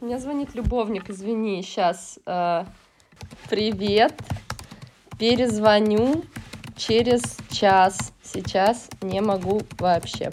Мне 0.00 0.18
звонит 0.18 0.54
любовник, 0.54 1.10
извини, 1.10 1.62
сейчас. 1.62 2.18
Э, 2.24 2.64
привет. 3.50 4.14
Перезвоню 5.18 6.24
через 6.74 7.36
час. 7.50 8.14
Сейчас 8.22 8.88
не 9.02 9.20
могу 9.20 9.60
вообще. 9.78 10.30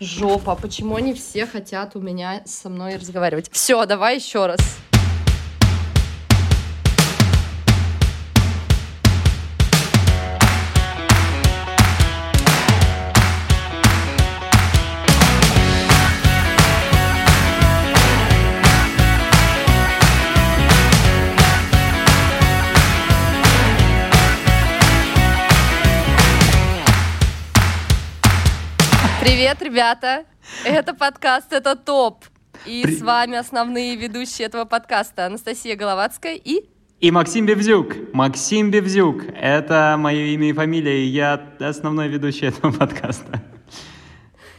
Жопа, 0.00 0.56
почему 0.56 0.96
они 0.96 1.12
все 1.12 1.44
хотят 1.44 1.94
у 1.94 2.00
меня 2.00 2.40
со 2.46 2.70
мной 2.70 2.96
разговаривать? 2.96 3.50
Все, 3.52 3.84
давай 3.84 4.16
еще 4.16 4.46
раз. 4.46 4.60
Привет, 29.44 29.60
ребята! 29.60 30.24
Это 30.64 30.94
подкаст 30.94 31.52
«Это 31.52 31.76
топ». 31.76 32.24
И 32.64 32.80
При... 32.82 32.96
с 32.96 33.02
вами 33.02 33.36
основные 33.36 33.94
ведущие 33.94 34.46
этого 34.46 34.64
подкаста 34.64 35.26
Анастасия 35.26 35.76
Головацкая 35.76 36.40
и... 36.42 36.64
И 37.00 37.10
Максим 37.10 37.44
Бевзюк. 37.44 38.14
Максим 38.14 38.70
Бевзюк. 38.70 39.22
Это 39.34 39.96
мое 39.98 40.28
имя 40.28 40.48
и 40.48 40.52
фамилия, 40.54 41.04
и 41.04 41.08
я 41.08 41.46
основной 41.60 42.08
ведущий 42.08 42.46
этого 42.46 42.72
подкаста. 42.72 43.42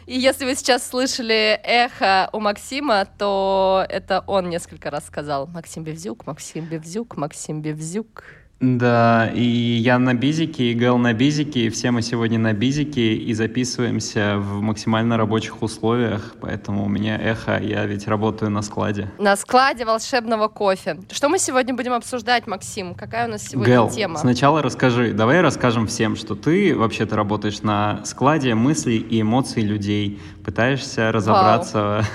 И 0.05 0.20
если 0.20 0.45
вы 0.45 0.53
сейчас 0.53 0.88
слышали 0.88 1.59
эхо 1.63 2.30
у 2.31 2.39
Максима, 2.39 3.08
то 3.17 3.88
это 3.89 4.23
он 4.27 4.52
несколько 4.52 4.91
раз 4.91 5.08
сказал 5.08 5.47
«Максим 5.47 5.83
Бевзюк, 5.83 6.27
Максим 6.27 6.66
Бевзюк, 6.66 7.17
Максим 7.17 7.63
Бевзюк». 7.63 8.23
Да, 8.61 9.30
и 9.34 9.44
я 9.44 10.00
на 10.00 10.14
бизике, 10.14 10.72
и 10.72 10.73
Гэл 10.73 10.98
на 10.98 11.14
бизике, 11.14 11.66
и 11.66 11.70
все 11.70 11.92
мы 11.92 12.02
сегодня 12.02 12.39
на 12.39 12.53
бизике, 12.53 13.14
и 13.14 13.34
записываемся 13.34 14.38
в 14.38 14.61
максимально 14.61 15.17
рабочих 15.17 15.61
условиях, 15.61 16.36
поэтому 16.39 16.86
у 16.86 16.88
меня 16.88 17.17
эхо, 17.17 17.59
я 17.61 17.86
ведь 17.86 18.08
работаю 18.08 18.52
на 18.52 18.61
складе. 18.61 19.11
На 19.20 19.36
складе 19.36 19.83
волшебного 19.83 20.48
кофе. 20.48 21.00
Что 21.11 21.28
мы 21.28 21.38
сегодня 21.38 21.73
будем 21.73 21.94
обсуждать, 21.94 22.48
Максим? 22.48 22.95
Какая 22.95 23.28
у 23.28 23.31
нас 23.31 23.44
сегодня 23.44 23.73
Гэл, 23.73 23.89
тема? 23.89 24.17
сначала 24.17 24.61
расскажи, 24.61 25.11
давай 25.11 25.42
расскажем 25.42 25.88
всем, 25.88 26.16
что 26.16 26.36
ты 26.36 26.76
вообще-то 26.76 27.17
работаешь 27.17 27.61
на 27.61 28.06
складе 28.06 28.56
мыслей 28.56 28.98
и 28.98 29.20
эмоций 29.20 29.64
людей, 29.64 30.22
пытаешься 30.46 31.12
разобраться 31.12 32.06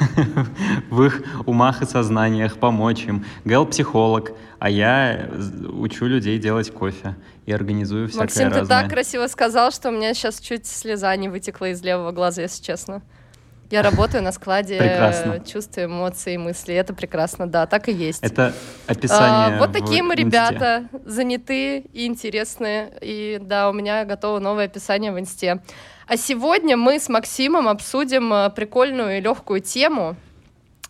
в 0.91 1.03
их 1.03 1.23
умах 1.47 1.83
и 1.83 1.87
сознаниях, 1.87 2.59
помочь 2.59 3.05
им. 3.05 3.25
Гэл 3.45 3.67
психолог, 3.67 4.33
а 4.61 4.71
я 4.71 5.29
учу 5.69 6.07
людей 6.07 6.39
делать 6.39 6.71
кофе 6.71 7.17
и 7.47 7.53
организую 7.53 8.09
всякое 8.09 8.25
Максим, 8.25 8.45
разное. 8.45 8.63
ты 8.63 8.69
так 8.69 8.89
красиво 8.89 9.27
сказал, 9.27 9.73
что 9.73 9.89
у 9.89 9.93
меня 9.93 10.15
сейчас 10.15 10.39
чуть 10.39 10.67
слеза 10.67 11.15
не 11.17 11.29
вытекла 11.29 11.71
из 11.71 11.83
левого 11.83 12.13
глаза, 12.13 12.43
если 12.43 12.63
честно. 12.63 13.03
Я 13.71 13.83
работаю 13.83 14.25
на 14.25 14.33
складе 14.33 14.79
прекрасно. 14.79 15.39
чувства, 15.41 15.85
эмоций, 15.85 16.37
мыслей. 16.37 16.75
Это 16.75 16.93
прекрасно, 16.93 17.49
да, 17.49 17.67
так 17.67 17.89
и 17.89 17.93
есть. 17.93 18.21
Это 18.21 18.53
описание. 18.89 19.57
А, 19.57 19.59
вот 19.61 19.73
такие 19.73 20.03
мы 20.03 20.17
ребята, 20.17 20.89
занятые 21.05 21.83
и 21.93 22.07
интересные. 22.07 22.93
И 23.01 23.39
да, 23.41 23.71
у 23.71 23.73
меня 23.73 24.05
готово 24.05 24.41
новое 24.41 24.65
описание 24.65 25.13
в 25.13 25.21
инсте. 25.21 25.63
А 26.11 26.17
сегодня 26.17 26.77
мы 26.77 26.99
с 26.99 27.09
Максимом 27.09 27.69
обсудим 27.69 28.35
э, 28.35 28.51
прикольную 28.51 29.19
и 29.19 29.21
легкую 29.21 29.61
тему. 29.61 30.17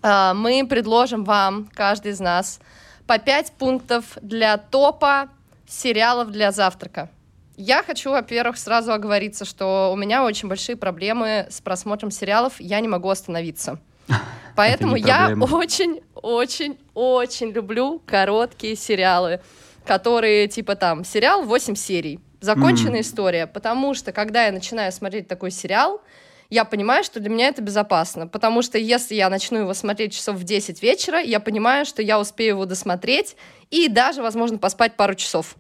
А, 0.01 0.33
мы 0.33 0.67
предложим 0.67 1.25
вам, 1.25 1.69
каждый 1.75 2.13
из 2.13 2.21
нас, 2.21 2.59
по 3.07 3.19
5 3.19 3.53
пунктов 3.59 4.17
для 4.23 4.57
топа 4.57 5.29
сериалов 5.69 6.31
для 6.31 6.53
завтрака. 6.53 7.11
Я 7.59 7.83
хочу, 7.83 8.13
во-первых, 8.13 8.57
сразу 8.57 8.95
оговориться, 8.95 9.45
что 9.45 9.91
у 9.93 9.97
меня 9.97 10.25
очень 10.25 10.49
большие 10.49 10.77
проблемы 10.77 11.47
с 11.51 11.61
просмотром 11.61 12.11
сериалов, 12.11 12.55
я 12.59 12.81
не 12.81 12.89
могу 12.89 13.11
остановиться. 13.11 13.79
Поэтому 14.57 14.97
я 14.97 15.37
очень, 15.39 16.01
очень, 16.15 16.79
очень 16.95 17.51
люблю 17.51 18.01
короткие 18.07 18.75
сериалы, 18.75 19.43
которые 19.85 20.49
типа 20.49 20.77
там 20.77 21.05
сериал 21.05 21.45
8 21.45 21.75
серий, 21.75 22.21
законченная 22.41 22.99
mm-hmm. 22.99 23.01
история, 23.01 23.47
потому 23.47 23.95
что 23.95 24.13
когда 24.13 24.47
я 24.47 24.53
начинаю 24.53 24.93
смотреть 24.93 25.29
такой 25.29 25.51
сериал, 25.51 26.01
я 26.49 26.65
понимаю, 26.65 27.05
что 27.05 27.21
для 27.21 27.31
меня 27.31 27.49
это 27.49 27.63
безопасно, 27.63 28.27
потому 28.27 28.63
что 28.63 28.77
если 28.77 29.15
я 29.15 29.31
начну 29.31 29.61
его 29.61 29.75
смотреть 29.75 30.15
часов 30.15 30.37
в 30.37 30.45
10 30.45 30.83
вечера, 30.83 31.21
я 31.21 31.39
понимаю, 31.39 31.87
что 31.87 32.03
я 32.03 32.19
успею 32.19 32.51
его 32.51 32.67
досмотреть 32.67 33.37
и 33.71 33.89
даже, 33.89 34.23
возможно, 34.23 34.59
поспать 34.59 34.97
пару 34.97 35.15
часов. 35.15 35.55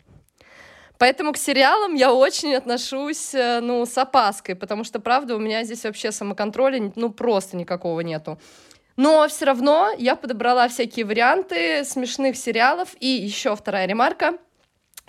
Поэтому 0.98 1.32
к 1.32 1.38
сериалам 1.38 1.94
я 1.94 2.12
очень 2.12 2.54
отношусь, 2.54 3.34
э, 3.34 3.60
ну, 3.60 3.86
с 3.86 3.96
опаской, 3.96 4.54
потому 4.54 4.84
что, 4.84 5.00
правда, 5.00 5.34
у 5.34 5.38
меня 5.38 5.64
здесь 5.64 5.84
вообще 5.84 6.12
самоконтроля, 6.12 6.92
ну, 6.94 7.08
просто 7.08 7.56
никакого 7.56 8.00
нету. 8.00 8.38
Но 8.96 9.26
все 9.28 9.46
равно 9.46 9.92
я 9.96 10.14
подобрала 10.14 10.68
всякие 10.68 11.06
варианты 11.06 11.84
смешных 11.84 12.36
сериалов. 12.36 12.90
И 13.00 13.06
еще 13.06 13.56
вторая 13.56 13.86
ремарка. 13.86 14.34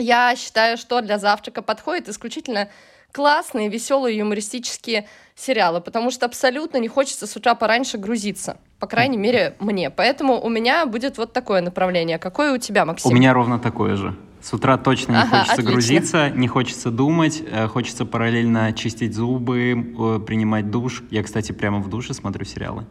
Я 0.01 0.35
считаю, 0.35 0.77
что 0.77 1.01
для 1.01 1.19
завтрака 1.19 1.61
подходит 1.61 2.09
исключительно 2.09 2.69
классные, 3.11 3.69
веселые, 3.69 4.17
юмористические 4.17 5.07
сериалы, 5.35 5.81
потому 5.81 6.11
что 6.11 6.25
абсолютно 6.25 6.77
не 6.77 6.87
хочется 6.87 7.27
с 7.27 7.35
утра 7.35 7.55
пораньше 7.55 7.97
грузиться. 7.97 8.57
По 8.79 8.87
крайней 8.87 9.17
мере, 9.17 9.55
мне. 9.59 9.89
Поэтому 9.89 10.41
у 10.41 10.49
меня 10.49 10.85
будет 10.85 11.17
вот 11.17 11.33
такое 11.33 11.61
направление. 11.61 12.17
Какое 12.17 12.53
у 12.53 12.57
тебя, 12.57 12.85
Максим? 12.85 13.11
У 13.11 13.13
меня 13.13 13.33
ровно 13.33 13.59
такое 13.59 13.95
же. 13.95 14.15
С 14.41 14.53
утра 14.53 14.77
точно 14.77 15.11
не 15.11 15.17
ага, 15.17 15.29
хочется 15.29 15.53
отлично. 15.53 15.71
грузиться, 15.71 16.29
не 16.31 16.47
хочется 16.47 16.89
думать, 16.89 17.43
э, 17.45 17.67
хочется 17.67 18.05
параллельно 18.05 18.73
чистить 18.73 19.13
зубы, 19.13 19.73
э, 19.73 20.19
принимать 20.25 20.71
душ. 20.71 21.03
Я, 21.11 21.21
кстати, 21.21 21.51
прямо 21.51 21.79
в 21.79 21.89
душе 21.89 22.15
смотрю 22.15 22.43
сериалы. 22.43 22.87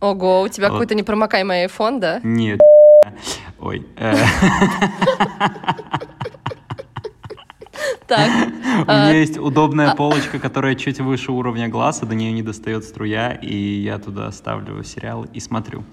Ого, 0.00 0.42
у 0.42 0.48
тебя 0.48 0.68
вот. 0.68 0.74
какой-то 0.74 0.96
непромокаемый 0.96 1.66
iPhone, 1.66 2.00
да? 2.00 2.20
Нет. 2.24 2.58
Ой. 3.60 3.86
Так. 8.06 8.30
У 8.48 8.90
меня 8.90 9.08
а, 9.08 9.12
есть 9.12 9.38
удобная 9.38 9.90
а 9.90 9.96
полочка, 9.96 10.38
которая 10.38 10.74
чуть 10.74 11.00
выше 11.00 11.32
уровня 11.32 11.68
глаза, 11.68 12.06
до 12.06 12.14
нее 12.14 12.32
не 12.32 12.42
достает 12.42 12.84
струя, 12.84 13.32
и 13.32 13.54
я 13.54 13.98
туда 13.98 14.30
ставлю 14.30 14.82
сериал 14.84 15.26
и 15.32 15.40
смотрю. 15.40 15.84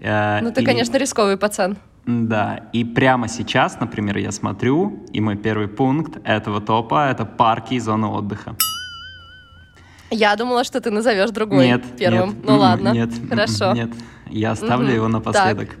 Э, 0.00 0.40
ну 0.40 0.52
ты, 0.52 0.64
конечно, 0.64 0.96
рисковый 0.96 1.36
пацан. 1.36 1.76
Да, 2.06 2.68
и 2.72 2.84
прямо 2.84 3.28
сейчас, 3.28 3.78
например, 3.80 4.16
я 4.18 4.32
смотрю, 4.32 5.04
и 5.12 5.20
мой 5.20 5.36
первый 5.36 5.68
пункт 5.68 6.18
этого 6.24 6.60
топа— 6.60 7.10
это 7.10 7.26
парки 7.26 7.74
и 7.74 7.80
зоны 7.80 8.06
отдыха. 8.06 8.56
Я 10.10 10.34
думала, 10.36 10.64
что 10.64 10.80
ты 10.80 10.90
назовешь 10.90 11.30
другой 11.30 11.66
нет, 11.66 11.84
первым. 11.98 12.30
Нет, 12.30 12.38
ну 12.44 12.56
ладно, 12.56 12.88
нет, 12.90 13.10
хорошо. 13.28 13.74
Нет, 13.74 13.90
я 14.30 14.52
оставлю 14.52 14.94
его 14.94 15.08
напоследок. 15.08 15.70
Так. 15.70 15.78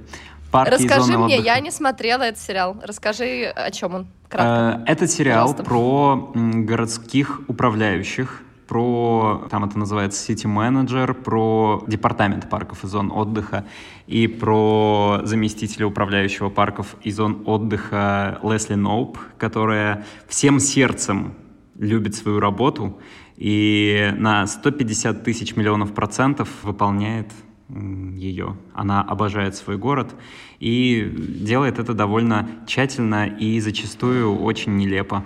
Парки 0.50 0.74
Расскажи 0.74 1.16
мне, 1.16 1.36
отдыха. 1.36 1.42
я 1.42 1.60
не 1.60 1.70
смотрела 1.70 2.22
этот 2.22 2.40
сериал. 2.40 2.76
Расскажи, 2.82 3.52
о 3.54 3.70
чем 3.70 3.94
он. 3.94 4.06
Кратко. 4.28 4.84
Э, 4.86 4.92
этот 4.92 5.10
сериал 5.10 5.54
Пожалуйста. 5.54 5.64
про 5.64 6.32
городских 6.34 7.40
управляющих, 7.48 8.42
про, 8.66 9.46
там 9.50 9.64
это 9.64 9.78
называется 9.78 10.32
Manager, 10.32 11.14
про 11.14 11.82
департамент 11.86 12.50
парков 12.50 12.84
и 12.84 12.86
зон 12.86 13.10
отдыха 13.10 13.64
и 14.06 14.26
про 14.26 15.20
заместителя 15.24 15.86
управляющего 15.86 16.50
парков 16.50 16.96
и 17.02 17.10
зон 17.10 17.42
отдыха 17.46 18.38
Лесли 18.42 18.74
Ноуп, 18.74 19.18
которая 19.38 20.04
всем 20.28 20.60
сердцем 20.60 21.34
любит 21.78 22.14
свою 22.14 22.40
работу 22.40 22.98
и 23.36 24.12
на 24.18 24.46
150 24.46 25.24
тысяч 25.24 25.56
миллионов 25.56 25.94
процентов 25.94 26.48
выполняет 26.62 27.32
ее. 27.68 28.56
Она 28.74 29.02
обожает 29.02 29.54
свой 29.54 29.76
город 29.76 30.14
и 30.58 31.12
делает 31.40 31.78
это 31.78 31.94
довольно 31.94 32.48
тщательно 32.66 33.26
и 33.26 33.60
зачастую 33.60 34.36
очень 34.38 34.76
нелепо. 34.76 35.24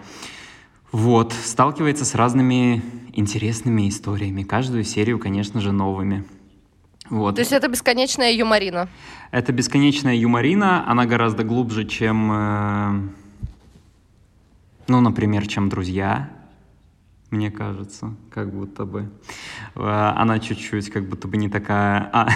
Вот, 0.91 1.33
сталкивается 1.33 2.05
с 2.05 2.15
разными 2.15 2.83
интересными 3.15 3.89
историями. 3.89 4.43
Каждую 4.43 4.85
серию, 4.85 5.19
конечно 5.19 5.61
же, 5.61 5.73
новыми. 5.73 6.25
Вот. 7.09 7.37
То 7.37 7.41
есть 7.41 7.53
это 7.53 7.69
бесконечная 7.69 8.33
юморина? 8.33 8.89
Это 9.31 9.53
бесконечная 9.53 10.15
юморина. 10.15 10.89
Она 10.89 11.07
гораздо 11.07 11.45
глубже, 11.45 11.87
чем, 11.87 12.31
э, 12.33 13.01
ну, 14.89 15.01
например, 15.01 15.47
чем 15.47 15.69
«Друзья», 15.69 16.31
мне 17.33 17.51
кажется, 17.51 18.15
как 18.31 18.53
будто 18.53 18.85
бы. 18.85 19.11
Э, 19.75 20.13
она 20.17 20.39
чуть-чуть 20.39 20.91
как 20.91 21.09
будто 21.09 21.29
бы 21.29 21.37
не 21.37 21.49
такая... 21.49 22.11
А, 22.13 22.29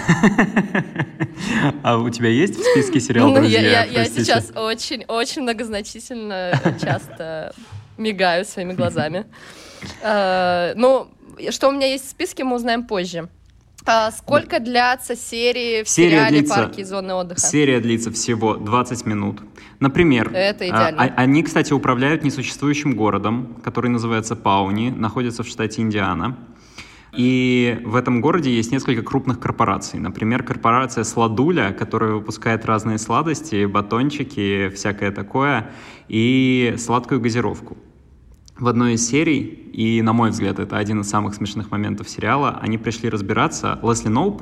а 1.83 1.97
у 1.97 2.09
тебя 2.09 2.29
есть 2.29 2.55
в 2.55 2.63
списке 2.63 2.99
сериал 2.99 3.29
ну, 3.29 3.35
«Друзья»? 3.35 3.61
Я, 3.61 3.83
я, 3.85 4.01
я 4.01 4.05
сейчас 4.05 4.51
очень-очень 4.55 5.43
многозначительно 5.43 6.51
часто 6.81 7.53
мигаю 7.97 8.43
своими 8.43 8.73
глазами. 8.73 9.25
Uh, 10.01 10.73
ну, 10.75 11.07
что 11.51 11.69
у 11.69 11.71
меня 11.71 11.87
есть 11.87 12.05
в 12.05 12.09
списке, 12.09 12.43
мы 12.43 12.55
узнаем 12.55 12.85
позже. 12.85 13.29
А 13.87 14.11
сколько 14.11 14.59
длятся 14.59 15.15
серии 15.15 15.83
в 15.83 15.89
серия 15.89 16.09
сериале 16.09 16.39
длится, 16.39 16.55
«Парки 16.55 16.81
и 16.81 16.83
зоны 16.83 17.13
отдыха»? 17.13 17.39
Серия 17.39 17.79
длится 17.79 18.11
всего 18.11 18.55
20 18.55 19.05
минут. 19.05 19.41
Например, 19.79 20.29
Это 20.33 20.65
а, 20.65 20.67
идеально. 20.67 21.03
А, 21.03 21.13
они, 21.15 21.41
кстати, 21.41 21.71
управляют 21.71 22.23
несуществующим 22.23 22.95
городом, 22.95 23.55
который 23.63 23.89
называется 23.89 24.35
Пауни, 24.35 24.89
находится 24.89 25.43
в 25.43 25.47
штате 25.47 25.81
Индиана. 25.81 26.37
И 27.15 27.81
в 27.85 27.95
этом 27.95 28.19
городе 28.19 28.53
есть 28.53 28.71
несколько 28.71 29.01
крупных 29.01 29.39
корпораций. 29.39 29.99
Например, 29.99 30.43
корпорация 30.43 31.03
Сладуля, 31.05 31.71
которая 31.71 32.11
выпускает 32.11 32.65
разные 32.65 32.97
сладости, 32.97 33.65
батончики, 33.65 34.69
всякое 34.75 35.11
такое, 35.11 35.71
и 36.09 36.75
сладкую 36.77 37.21
газировку. 37.21 37.77
В 38.59 38.67
одной 38.67 38.93
из 38.93 39.07
серий, 39.07 39.69
и, 39.71 40.01
на 40.01 40.13
мой 40.13 40.31
взгляд, 40.31 40.57
это 40.57 40.77
один 40.77 41.01
из 41.01 41.09
самых 41.09 41.35
смешных 41.35 41.69
моментов 41.69 42.09
сериала, 42.09 42.57
они 42.59 42.79
пришли 42.79 43.07
разбираться. 43.07 43.79
Лесли 43.83 44.07
Ноуп, 44.09 44.41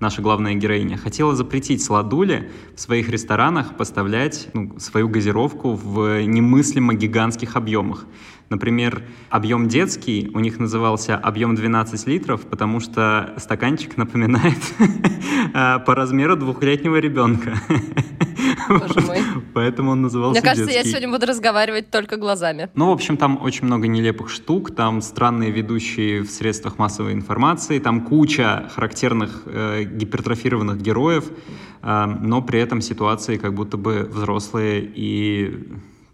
наша 0.00 0.22
главная 0.22 0.54
героиня, 0.54 0.96
хотела 0.96 1.36
запретить 1.36 1.80
Сладуле 1.80 2.50
в 2.74 2.80
своих 2.80 3.08
ресторанах 3.08 3.76
поставлять 3.76 4.48
ну, 4.54 4.80
свою 4.80 5.08
газировку 5.08 5.74
в 5.74 6.24
немыслимо 6.24 6.94
гигантских 6.94 7.54
объемах. 7.54 8.06
Например, 8.48 9.04
объем 9.30 9.68
детский 9.68 10.32
у 10.34 10.40
них 10.40 10.58
назывался 10.58 11.16
объем 11.16 11.54
12 11.54 12.08
литров, 12.08 12.40
потому 12.40 12.80
что 12.80 13.34
стаканчик 13.38 13.96
напоминает 13.96 14.58
по 15.86 15.94
размеру 15.94 16.34
двухлетнего 16.34 16.96
ребенка. 16.96 17.56
Боже 18.68 19.00
мой. 19.06 19.18
Поэтому 19.54 19.92
он 19.92 20.02
назывался 20.02 20.40
Мне 20.40 20.42
кажется, 20.42 20.72
детский. 20.72 20.88
я 20.88 20.90
сегодня 20.90 21.10
буду 21.10 21.26
разговаривать 21.26 21.90
только 21.90 22.16
глазами. 22.16 22.68
Ну, 22.74 22.90
в 22.90 22.92
общем, 22.92 23.16
там 23.16 23.42
очень 23.42 23.66
много 23.66 23.86
нелепых 23.86 24.28
штук, 24.30 24.74
там 24.74 25.02
странные 25.02 25.50
ведущие 25.50 26.22
в 26.22 26.30
средствах 26.30 26.78
массовой 26.78 27.12
информации, 27.12 27.78
там 27.78 28.00
куча 28.02 28.68
характерных 28.74 29.42
э, 29.46 29.84
гипертрофированных 29.84 30.80
героев, 30.80 31.24
э, 31.82 32.04
но 32.20 32.42
при 32.42 32.60
этом 32.60 32.80
ситуации 32.80 33.36
как 33.36 33.54
будто 33.54 33.76
бы 33.76 34.08
взрослые 34.10 34.82
и 34.94 35.58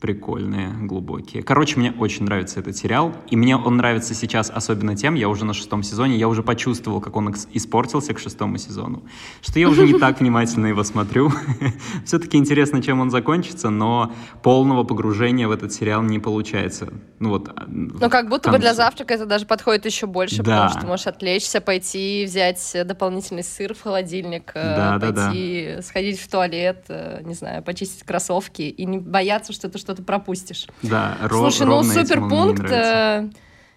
прикольные, 0.00 0.70
глубокие. 0.70 1.42
Короче, 1.42 1.78
мне 1.78 1.92
очень 1.92 2.24
нравится 2.24 2.58
этот 2.58 2.74
сериал, 2.76 3.12
и 3.28 3.36
мне 3.36 3.56
он 3.56 3.76
нравится 3.76 4.14
сейчас 4.14 4.50
особенно 4.50 4.96
тем, 4.96 5.14
я 5.14 5.28
уже 5.28 5.44
на 5.44 5.52
шестом 5.52 5.82
сезоне, 5.82 6.16
я 6.16 6.26
уже 6.26 6.42
почувствовал, 6.42 7.00
как 7.02 7.16
он 7.16 7.34
испортился 7.52 8.14
к 8.14 8.18
шестому 8.18 8.56
сезону, 8.56 9.02
что 9.42 9.58
я 9.58 9.68
уже 9.68 9.86
не 9.86 9.98
так 9.98 10.20
внимательно 10.20 10.66
его 10.66 10.84
смотрю. 10.84 11.30
Все-таки 12.06 12.38
интересно, 12.38 12.82
чем 12.82 13.00
он 13.00 13.10
закончится, 13.10 13.68
но 13.68 14.12
полного 14.42 14.84
погружения 14.84 15.46
в 15.46 15.50
этот 15.50 15.72
сериал 15.72 16.02
не 16.02 16.18
получается. 16.18 16.88
Ну 17.18 17.28
вот. 17.28 17.50
А, 17.54 17.66
ну 17.68 18.08
как 18.08 18.30
будто 18.30 18.50
бы 18.50 18.58
для 18.58 18.72
завтрака 18.72 19.12
это 19.12 19.26
даже 19.26 19.44
подходит 19.44 19.84
еще 19.84 20.06
больше, 20.06 20.38
потому 20.38 20.70
что 20.70 20.86
можешь 20.86 21.06
отвлечься, 21.06 21.60
пойти 21.60 22.24
взять 22.26 22.74
дополнительный 22.86 23.42
сыр 23.42 23.74
в 23.74 23.82
холодильник, 23.82 24.52
э, 24.54 24.98
пойти 24.98 25.76
сходить 25.82 26.18
в 26.18 26.28
туалет, 26.28 26.86
э, 26.88 27.20
не 27.22 27.34
знаю, 27.34 27.62
почистить 27.62 28.04
кроссовки 28.04 28.62
и 28.62 28.86
не 28.86 28.98
бояться, 28.98 29.52
что 29.52 29.68
это 29.68 29.78
что 29.78 29.89
что-то 29.90 30.02
пропустишь. 30.04 30.66
Да, 30.82 31.16
ро- 31.22 31.50
Слушай, 31.50 31.66
ну 31.66 31.82
суперпункт, 31.82 32.62
э, 32.70 33.30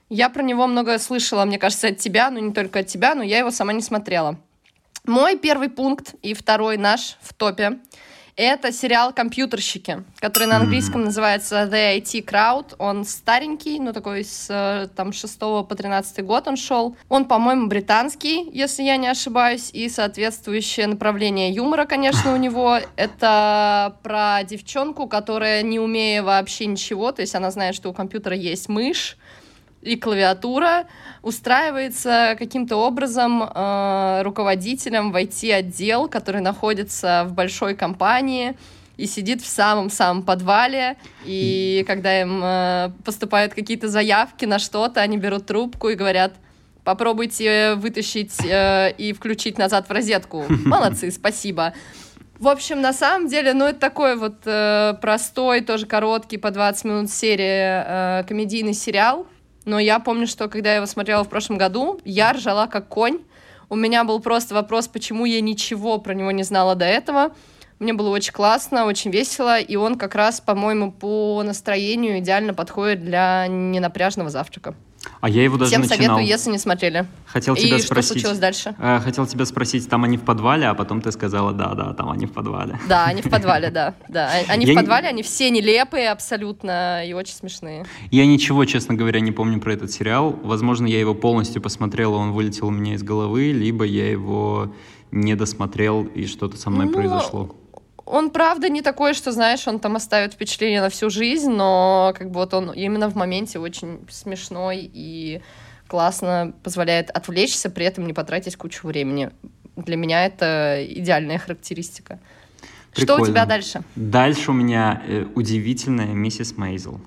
я 0.09 0.29
про 0.29 0.43
него 0.43 0.67
много 0.67 0.99
слышала, 0.99 1.43
мне 1.45 1.57
кажется, 1.57 1.87
от 1.87 1.97
тебя, 1.97 2.29
ну 2.29 2.39
не 2.39 2.53
только 2.53 2.79
от 2.79 2.87
тебя, 2.87 3.15
но 3.15 3.23
я 3.23 3.39
его 3.39 3.49
сама 3.49 3.73
не 3.73 3.81
смотрела. 3.81 4.39
Мой 5.05 5.37
первый 5.37 5.69
пункт 5.69 6.13
и 6.21 6.33
второй 6.35 6.77
наш 6.77 7.17
в 7.21 7.33
топе 7.33 7.79
это 8.35 8.71
сериал 8.71 9.13
«Компьютерщики», 9.13 10.03
который 10.19 10.47
на 10.47 10.57
английском 10.57 11.03
называется 11.03 11.63
The 11.71 11.97
IT 11.97 12.25
Crowd. 12.25 12.75
Он 12.79 13.05
старенький, 13.05 13.79
ну 13.79 13.93
такой 13.93 14.23
с 14.23 14.47
э, 14.49 14.87
там 14.95 15.13
6 15.13 15.39
по 15.39 15.63
13 15.69 16.25
год 16.25 16.47
он 16.47 16.57
шел. 16.57 16.95
Он, 17.09 17.25
по-моему, 17.25 17.67
британский, 17.67 18.49
если 18.51 18.83
я 18.83 18.97
не 18.97 19.07
ошибаюсь, 19.07 19.69
и 19.71 19.87
соответствующее 19.89 20.87
направление 20.87 21.51
юмора, 21.51 21.85
конечно, 21.85 22.33
у 22.33 22.37
него. 22.37 22.79
Это 22.95 23.95
про 24.01 24.43
девчонку, 24.43 25.07
которая, 25.07 25.61
не 25.61 25.79
умея 25.79 26.23
вообще 26.23 26.65
ничего, 26.65 27.11
то 27.11 27.21
есть 27.21 27.35
она 27.35 27.51
знает, 27.51 27.75
что 27.75 27.89
у 27.89 27.93
компьютера 27.93 28.35
есть 28.35 28.69
мышь, 28.69 29.17
и 29.83 29.95
клавиатура 29.95 30.87
устраивается 31.21 32.35
каким-то 32.37 32.77
образом 32.77 33.43
э, 33.43 34.21
руководителем 34.23 35.11
в 35.11 35.15
IT-отдел, 35.15 36.07
который 36.07 36.41
находится 36.41 37.25
в 37.27 37.33
большой 37.33 37.75
компании 37.75 38.55
и 38.97 39.07
сидит 39.07 39.41
в 39.41 39.47
самом-самом 39.47 40.23
подвале, 40.23 40.97
и 41.25 41.83
когда 41.87 42.21
им 42.21 42.41
э, 42.43 42.91
поступают 43.03 43.53
какие-то 43.53 43.87
заявки 43.87 44.45
на 44.45 44.59
что-то, 44.59 45.01
они 45.01 45.17
берут 45.17 45.45
трубку 45.45 45.89
и 45.89 45.95
говорят, 45.95 46.33
попробуйте 46.83 47.75
вытащить 47.75 48.39
э, 48.45 48.93
и 48.97 49.13
включить 49.13 49.57
назад 49.57 49.87
в 49.89 49.91
розетку. 49.91 50.45
Молодцы, 50.65 51.11
спасибо. 51.11 51.73
В 52.39 52.47
общем, 52.47 52.81
на 52.81 52.93
самом 52.93 53.27
деле, 53.27 53.53
ну, 53.53 53.65
это 53.65 53.79
такой 53.79 54.15
вот 54.15 54.35
э, 54.45 54.95
простой, 55.01 55.61
тоже 55.61 55.85
короткий, 55.85 56.37
по 56.37 56.51
20 56.51 56.85
минут 56.85 57.09
серии 57.09 58.19
э, 58.19 58.23
комедийный 58.27 58.73
сериал, 58.73 59.25
но 59.65 59.79
я 59.79 59.99
помню, 59.99 60.27
что 60.27 60.47
когда 60.47 60.71
я 60.71 60.75
его 60.77 60.85
смотрела 60.85 61.23
в 61.23 61.29
прошлом 61.29 61.57
году, 61.57 61.99
я 62.05 62.33
ржала 62.33 62.67
как 62.67 62.87
конь. 62.87 63.19
У 63.69 63.75
меня 63.75 64.03
был 64.03 64.19
просто 64.19 64.53
вопрос, 64.53 64.87
почему 64.87 65.25
я 65.25 65.41
ничего 65.41 65.97
про 65.97 66.13
него 66.13 66.31
не 66.31 66.43
знала 66.43 66.75
до 66.75 66.85
этого. 66.85 67.33
Мне 67.79 67.93
было 67.93 68.09
очень 68.09 68.33
классно, 68.33 68.85
очень 68.85 69.11
весело, 69.11 69.59
и 69.59 69.75
он 69.75 69.97
как 69.97 70.15
раз, 70.15 70.39
по-моему, 70.39 70.91
по 70.91 71.41
настроению 71.43 72.19
идеально 72.19 72.53
подходит 72.53 73.03
для 73.03 73.47
ненапряжного 73.47 74.29
завтрака. 74.29 74.75
А 75.21 75.29
я 75.29 75.43
его 75.43 75.57
даже 75.57 75.71
Всем 75.71 75.81
начинал... 75.81 75.97
советую, 75.99 76.25
если 76.25 76.51
не 76.51 76.57
смотрели. 76.57 77.07
Хотел 77.25 77.55
тебя 77.55 77.77
И 77.77 77.79
спросить... 77.79 78.11
что 78.11 78.13
случилось 78.13 78.39
дальше? 78.39 78.75
Э, 78.77 78.99
хотел 78.99 79.25
тебя 79.25 79.45
спросить, 79.45 79.89
там 79.89 80.03
они 80.03 80.17
в 80.17 80.21
подвале, 80.21 80.67
а 80.67 80.73
потом 80.73 81.01
ты 81.01 81.11
сказала, 81.11 81.53
да, 81.53 81.73
да, 81.75 81.93
там 81.93 82.09
они 82.09 82.25
в 82.25 82.31
подвале. 82.31 82.79
Да, 82.87 83.05
они 83.05 83.21
в 83.21 83.29
подвале, 83.29 83.69
да. 83.69 83.95
да. 84.07 84.31
Они 84.47 84.65
я 84.65 84.73
в 84.73 84.75
подвале, 84.75 85.07
они 85.07 85.23
все 85.23 85.49
нелепые 85.49 86.09
абсолютно 86.09 87.05
и 87.05 87.13
очень 87.13 87.33
смешные. 87.33 87.85
Я 88.11 88.25
ничего, 88.25 88.65
честно 88.65 88.95
говоря, 88.95 89.19
не 89.19 89.31
помню 89.31 89.59
про 89.59 89.73
этот 89.73 89.91
сериал. 89.91 90.37
Возможно, 90.43 90.85
я 90.85 90.99
его 90.99 91.13
полностью 91.13 91.61
посмотрел, 91.61 92.13
он 92.13 92.31
вылетел 92.31 92.67
у 92.67 92.71
меня 92.71 92.95
из 92.95 93.03
головы, 93.03 93.51
либо 93.51 93.85
я 93.85 94.09
его 94.09 94.73
не 95.11 95.35
досмотрел, 95.35 96.03
и 96.03 96.25
что-то 96.25 96.57
со 96.57 96.69
мной 96.69 96.87
ну, 96.87 96.93
произошло 96.93 97.55
он 98.05 98.29
правда 98.29 98.69
не 98.69 98.81
такой, 98.81 99.13
что, 99.13 99.31
знаешь, 99.31 99.67
он 99.67 99.79
там 99.79 99.95
оставит 99.95 100.33
впечатление 100.33 100.81
на 100.81 100.89
всю 100.89 101.09
жизнь, 101.09 101.49
но 101.49 102.13
как 102.17 102.31
бы 102.31 102.39
вот 102.39 102.53
он 102.53 102.71
именно 102.71 103.09
в 103.09 103.15
моменте 103.15 103.59
очень 103.59 104.05
смешной 104.09 104.89
и 104.93 105.41
классно 105.87 106.53
позволяет 106.63 107.09
отвлечься, 107.09 107.69
при 107.69 107.85
этом 107.85 108.07
не 108.07 108.13
потратить 108.13 108.55
кучу 108.55 108.87
времени. 108.87 109.31
Для 109.75 109.95
меня 109.95 110.25
это 110.25 110.85
идеальная 110.87 111.37
характеристика. 111.37 112.19
Прикольно. 112.93 113.23
Что 113.23 113.23
у 113.23 113.33
тебя 113.33 113.45
дальше? 113.45 113.81
Дальше 113.95 114.51
у 114.51 114.53
меня 114.53 115.01
э, 115.07 115.25
удивительная 115.33 116.13
миссис 116.13 116.57
Мейзел. 116.57 117.01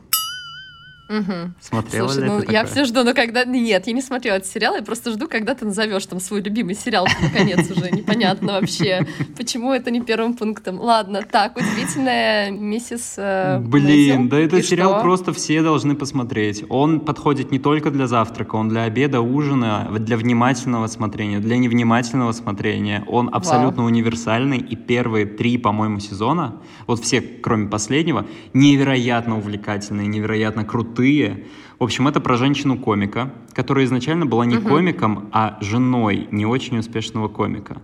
Угу. 1.08 1.52
Смотрела 1.60 2.08
Слушай, 2.08 2.24
ли 2.24 2.30
ну 2.30 2.40
ты 2.40 2.52
я 2.52 2.64
такое? 2.64 2.72
все 2.72 2.84
жду, 2.84 3.04
но 3.04 3.14
когда... 3.14 3.44
Нет, 3.44 3.86
я 3.86 3.92
не 3.92 4.02
смотрела 4.02 4.36
этот 4.36 4.50
сериал, 4.50 4.74
я 4.74 4.82
просто 4.82 5.12
жду, 5.12 5.28
когда 5.28 5.54
ты 5.54 5.64
назовешь 5.64 6.04
там 6.06 6.18
свой 6.18 6.42
любимый 6.42 6.74
сериал, 6.74 7.06
наконец 7.22 7.70
уже, 7.70 7.90
непонятно 7.90 8.54
вообще, 8.54 9.06
почему 9.36 9.72
это 9.72 9.90
не 9.90 10.00
первым 10.00 10.34
пунктом. 10.34 10.80
Ладно, 10.80 11.22
так, 11.22 11.56
удивительная 11.56 12.50
миссис 12.50 13.14
э, 13.18 13.60
Блин, 13.60 14.28
да 14.28 14.38
этот 14.38 14.64
сериал 14.64 15.00
просто 15.00 15.32
все 15.32 15.62
должны 15.62 15.94
посмотреть. 15.94 16.64
Он 16.68 17.00
подходит 17.00 17.52
не 17.52 17.58
только 17.58 17.90
для 17.90 18.06
завтрака, 18.08 18.56
он 18.56 18.68
для 18.68 18.82
обеда, 18.82 19.20
ужина, 19.20 19.88
для 19.98 20.16
внимательного 20.16 20.88
смотрения, 20.88 21.38
для 21.38 21.56
невнимательного 21.56 22.32
смотрения. 22.32 23.04
Он 23.06 23.30
абсолютно 23.32 23.84
универсальный, 23.84 24.58
и 24.58 24.74
первые 24.74 25.26
три, 25.26 25.56
по-моему, 25.56 26.00
сезона, 26.00 26.56
вот 26.86 27.00
все, 27.00 27.20
кроме 27.20 27.68
последнего, 27.68 28.26
невероятно 28.52 29.38
увлекательные, 29.38 30.08
невероятно 30.08 30.64
крутые 30.64 30.95
крутые. 30.96 31.44
В 31.78 31.84
общем, 31.84 32.08
это 32.08 32.20
про 32.20 32.36
женщину-комика, 32.36 33.32
которая 33.52 33.84
изначально 33.84 34.26
была 34.26 34.46
не 34.46 34.56
угу. 34.56 34.68
комиком, 34.68 35.28
а 35.32 35.58
женой 35.60 36.26
не 36.30 36.46
очень 36.46 36.78
успешного 36.78 37.28
комика. 37.28 37.82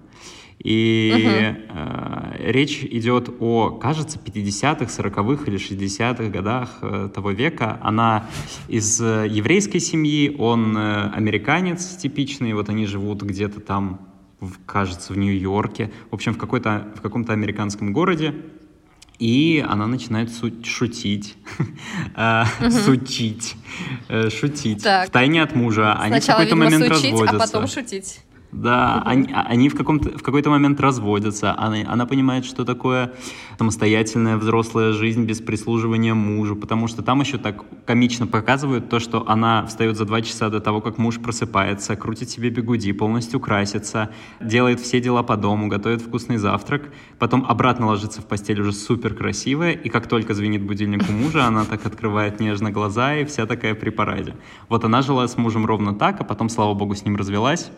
И 0.64 1.12
угу. 1.14 1.78
э, 1.78 2.52
речь 2.52 2.84
идет 2.84 3.28
о, 3.40 3.70
кажется, 3.70 4.18
50-х, 4.18 4.84
40-х 4.84 5.44
или 5.46 5.58
60-х 5.58 6.24
годах 6.30 6.78
э, 6.82 7.10
того 7.14 7.32
века. 7.32 7.78
Она 7.82 8.26
из 8.68 9.00
э, 9.00 9.26
еврейской 9.28 9.80
семьи, 9.80 10.34
он 10.38 10.76
э, 10.76 11.10
американец 11.10 11.96
типичный, 11.96 12.54
вот 12.54 12.68
они 12.70 12.86
живут 12.86 13.22
где-то 13.22 13.60
там, 13.60 14.00
в, 14.40 14.52
кажется, 14.64 15.12
в 15.12 15.18
Нью-Йорке, 15.18 15.90
в 16.10 16.14
общем, 16.14 16.32
в, 16.32 16.38
какой-то, 16.38 16.88
в 16.94 17.02
каком-то 17.02 17.32
американском 17.32 17.92
городе. 17.92 18.34
И 19.22 19.64
она 19.64 19.86
начинает 19.86 20.30
шутить, 20.66 21.36
э, 22.16 22.44
сучить, 22.84 23.54
э, 24.08 24.30
шутить. 24.30 24.82
В 24.82 25.10
тайне 25.12 25.44
от 25.44 25.54
мужа. 25.54 25.94
Они 25.94 26.18
в 26.18 26.26
какой-то 26.26 26.56
момент 26.56 26.88
разводятся. 26.88 27.36
а 27.36 27.38
потом 27.38 27.68
шутить. 27.68 28.18
Да, 28.52 29.02
они, 29.06 29.32
а, 29.32 29.46
они 29.48 29.70
в, 29.70 29.74
каком-то, 29.74 30.18
в 30.18 30.22
какой-то 30.22 30.50
момент 30.50 30.78
разводятся. 30.78 31.58
Она, 31.58 31.78
она 31.86 32.04
понимает, 32.04 32.44
что 32.44 32.66
такое 32.66 33.14
самостоятельная 33.58 34.36
взрослая 34.36 34.92
жизнь 34.92 35.24
без 35.24 35.40
прислуживания 35.40 36.12
мужу, 36.12 36.54
потому 36.54 36.86
что 36.86 37.00
там 37.00 37.22
еще 37.22 37.38
так 37.38 37.64
комично 37.86 38.26
показывают 38.26 38.90
то, 38.90 39.00
что 39.00 39.26
она 39.26 39.64
встает 39.64 39.96
за 39.96 40.04
два 40.04 40.20
часа 40.20 40.50
до 40.50 40.60
того, 40.60 40.82
как 40.82 40.98
муж 40.98 41.18
просыпается, 41.18 41.96
крутит 41.96 42.28
себе 42.28 42.50
бегуди, 42.50 42.92
полностью 42.92 43.40
красится, 43.40 44.10
делает 44.38 44.80
все 44.80 45.00
дела 45.00 45.22
по 45.22 45.38
дому, 45.38 45.68
готовит 45.68 46.02
вкусный 46.02 46.36
завтрак, 46.36 46.92
потом 47.18 47.46
обратно 47.48 47.86
ложится 47.86 48.20
в 48.20 48.26
постель 48.26 48.60
уже 48.60 48.72
супер 48.72 49.14
красивая, 49.14 49.72
и 49.72 49.88
как 49.88 50.08
только 50.08 50.34
звенит 50.34 50.62
будильник 50.62 51.08
у 51.08 51.12
мужа, 51.12 51.46
она 51.46 51.64
так 51.64 51.86
открывает 51.86 52.38
нежно 52.38 52.70
глаза 52.70 53.16
и 53.16 53.24
вся 53.24 53.46
такая 53.46 53.74
при 53.74 53.88
параде. 53.88 54.36
Вот 54.68 54.84
она 54.84 55.00
жила 55.00 55.26
с 55.26 55.38
мужем 55.38 55.64
ровно 55.64 55.94
так, 55.94 56.20
а 56.20 56.24
потом, 56.24 56.50
слава 56.50 56.74
богу, 56.74 56.94
с 56.94 57.06
ним 57.06 57.16
развелась, 57.16 57.70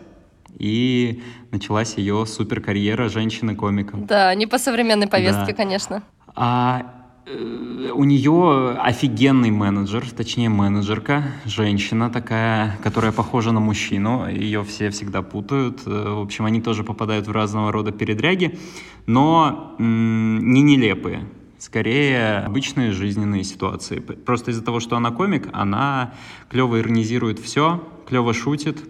и 0.57 1.21
началась 1.51 1.97
ее 1.97 2.25
суперкарьера 2.25 3.09
женщины-комика. 3.09 3.97
Да, 3.97 4.33
не 4.35 4.47
по 4.47 4.57
современной 4.57 5.07
повестке, 5.07 5.47
да. 5.47 5.53
конечно. 5.53 6.03
А 6.35 6.93
э, 7.25 7.91
у 7.93 8.03
нее 8.03 8.77
офигенный 8.79 9.51
менеджер, 9.51 10.09
точнее 10.11 10.49
менеджерка, 10.49 11.23
женщина 11.45 12.09
такая, 12.09 12.77
которая 12.83 13.11
похожа 13.11 13.51
на 13.51 13.59
мужчину, 13.59 14.29
ее 14.29 14.63
все 14.63 14.89
всегда 14.89 15.21
путают. 15.21 15.81
Э, 15.85 16.13
в 16.15 16.21
общем, 16.21 16.45
они 16.45 16.61
тоже 16.61 16.83
попадают 16.83 17.27
в 17.27 17.31
разного 17.31 17.71
рода 17.71 17.91
передряги, 17.91 18.57
но 19.05 19.75
не 19.79 20.61
нелепые. 20.61 21.25
Скорее, 21.57 22.39
обычные 22.39 22.91
жизненные 22.91 23.43
ситуации. 23.43 23.99
Просто 23.99 24.51
из-за 24.51 24.63
того, 24.63 24.79
что 24.79 24.97
она 24.97 25.11
комик, 25.11 25.47
она 25.53 26.13
клево 26.49 26.79
иронизирует 26.79 27.39
все, 27.39 27.81
клево 28.07 28.33
шутит, 28.33 28.83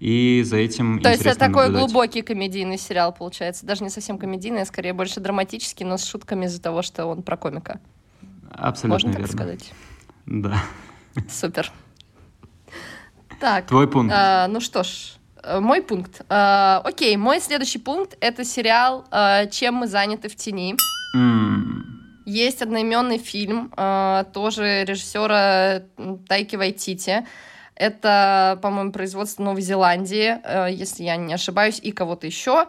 и 0.00 0.42
за 0.46 0.56
этим 0.56 0.98
То 1.00 1.10
есть 1.10 1.26
это 1.26 1.38
такой 1.38 1.66
наблюдать. 1.66 1.90
глубокий 1.90 2.22
комедийный 2.22 2.78
сериал, 2.78 3.12
получается. 3.12 3.66
Даже 3.66 3.84
не 3.84 3.90
совсем 3.90 4.16
комедийный, 4.18 4.62
а 4.62 4.64
скорее 4.64 4.94
больше 4.94 5.20
драматический, 5.20 5.84
но 5.84 5.98
с 5.98 6.06
шутками 6.06 6.46
из-за 6.46 6.60
того, 6.60 6.80
что 6.80 7.04
он 7.04 7.22
про 7.22 7.36
комика. 7.36 7.80
Абсолютно 8.50 8.94
Можно 8.94 9.08
верно. 9.10 9.26
так 9.26 9.36
сказать? 9.36 9.72
Да. 10.24 10.62
Супер. 11.28 11.70
Так. 13.40 13.66
Твой 13.66 13.88
пункт. 13.88 14.14
А, 14.16 14.48
ну 14.48 14.60
что 14.60 14.84
ж, 14.84 15.16
э, 15.42 15.60
мой 15.60 15.82
пункт. 15.82 16.22
А, 16.30 16.80
окей, 16.82 17.16
мой 17.18 17.38
следующий 17.40 17.78
пункт— 17.78 18.16
это 18.20 18.42
сериал 18.42 19.04
а, 19.10 19.46
«Чем 19.46 19.74
мы 19.74 19.86
заняты 19.86 20.30
в 20.30 20.36
тени». 20.36 20.76
Mm. 21.14 21.82
Есть 22.24 22.62
одноименный 22.62 23.18
фильм, 23.18 23.72
а, 23.76 24.24
тоже 24.24 24.84
режиссера 24.84 25.82
Тайки 26.26 26.56
Вайтити. 26.56 27.26
Это, 27.80 28.58
по-моему, 28.60 28.92
производство 28.92 29.42
Новой 29.42 29.62
Зеландии, 29.62 30.36
э, 30.44 30.68
если 30.70 31.02
я 31.04 31.16
не 31.16 31.32
ошибаюсь, 31.32 31.80
и 31.82 31.92
кого-то 31.92 32.26
еще. 32.26 32.66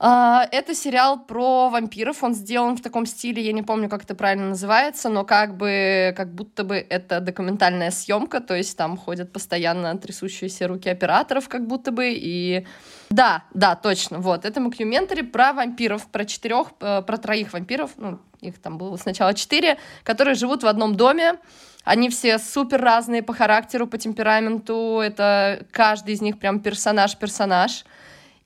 А, 0.00 0.48
это 0.50 0.74
сериал 0.74 1.24
про 1.24 1.68
вампиров. 1.68 2.24
Он 2.24 2.34
сделан 2.34 2.76
в 2.76 2.82
таком 2.82 3.06
стиле, 3.06 3.40
я 3.40 3.52
не 3.52 3.62
помню, 3.62 3.88
как 3.88 4.02
это 4.02 4.16
правильно 4.16 4.48
называется, 4.48 5.08
но 5.08 5.24
как 5.24 5.56
бы, 5.56 6.12
как 6.16 6.34
будто 6.34 6.64
бы 6.64 6.74
это 6.76 7.20
документальная 7.20 7.92
съемка, 7.92 8.40
то 8.40 8.56
есть 8.56 8.76
там 8.76 8.96
ходят 8.96 9.32
постоянно 9.32 9.96
трясущиеся 9.96 10.66
руки 10.66 10.88
операторов, 10.88 11.48
как 11.48 11.68
будто 11.68 11.92
бы, 11.92 12.12
и... 12.12 12.66
Да, 13.10 13.44
да, 13.52 13.74
точно, 13.76 14.18
вот, 14.18 14.44
это 14.44 14.60
мокюментари 14.60 15.22
про 15.22 15.52
вампиров, 15.52 16.06
про 16.08 16.24
четырех, 16.24 16.68
э, 16.80 17.02
про 17.02 17.16
троих 17.16 17.52
вампиров, 17.52 17.92
ну, 17.96 18.18
их 18.40 18.60
там 18.60 18.78
было 18.78 18.96
сначала 18.96 19.34
четыре, 19.34 19.78
которые 20.02 20.34
живут 20.34 20.62
в 20.62 20.66
одном 20.66 20.96
доме, 20.96 21.38
они 21.84 22.08
все 22.08 22.38
супер 22.38 22.80
разные 22.80 23.22
по 23.22 23.34
характеру, 23.34 23.86
по 23.86 23.98
темпераменту. 23.98 25.00
Это 25.04 25.66
каждый 25.70 26.14
из 26.14 26.22
них 26.22 26.38
прям 26.38 26.60
персонаж-персонаж. 26.60 27.84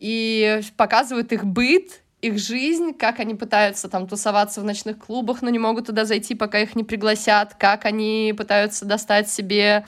И 0.00 0.60
показывают 0.76 1.32
их 1.32 1.44
быт, 1.44 2.02
их 2.20 2.38
жизнь, 2.38 2.92
как 2.94 3.20
они 3.20 3.36
пытаются 3.36 3.88
там 3.88 4.08
тусоваться 4.08 4.60
в 4.60 4.64
ночных 4.64 4.98
клубах, 4.98 5.40
но 5.40 5.50
не 5.50 5.58
могут 5.60 5.86
туда 5.86 6.04
зайти, 6.04 6.34
пока 6.34 6.58
их 6.58 6.74
не 6.74 6.82
пригласят, 6.82 7.54
как 7.54 7.84
они 7.84 8.34
пытаются 8.36 8.84
достать 8.84 9.30
себе 9.30 9.86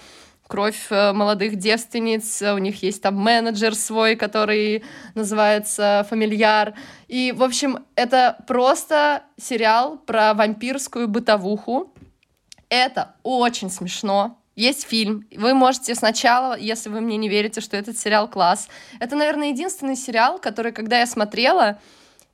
кровь 0.51 0.89
э, 0.91 1.13
молодых 1.13 1.55
девственниц, 1.57 2.43
у 2.43 2.59
них 2.59 2.83
есть 2.83 3.01
там 3.01 3.15
менеджер 3.15 3.77
свой, 3.77 4.17
который 4.17 4.83
называется 5.15 6.05
«Фамильяр». 6.11 6.75
И, 7.07 7.33
в 7.33 7.45
общем, 7.45 7.87
это 7.95 8.37
просто 8.49 9.23
сериал 9.41 9.97
про 9.99 10.35
вампирскую 10.35 11.07
бытовуху, 11.07 11.95
это 12.69 13.15
очень 13.23 13.71
смешно. 13.71 14.39
Есть 14.57 14.89
фильм. 14.89 15.25
Вы 15.37 15.55
можете 15.55 15.95
сначала, 15.95 16.59
если 16.59 16.91
вы 16.91 17.01
мне 17.01 17.17
не 17.17 17.29
верите, 17.29 17.61
что 17.61 17.77
этот 17.77 17.97
сериал 17.97 18.29
класс. 18.29 18.69
Это, 18.99 19.15
наверное, 19.15 19.51
единственный 19.51 19.97
сериал, 19.97 20.41
который, 20.41 20.73
когда 20.73 20.99
я 20.99 21.07
смотрела, 21.07 21.79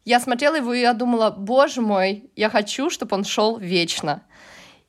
я 0.07 0.21
смотрела 0.21 0.57
его, 0.57 0.73
и 0.73 0.81
я 0.81 0.95
думала, 0.95 1.31
боже 1.31 1.83
мой, 1.83 2.31
я 2.35 2.49
хочу, 2.49 2.89
чтобы 2.89 3.15
он 3.15 3.25
шел 3.25 3.59
вечно. 3.59 4.23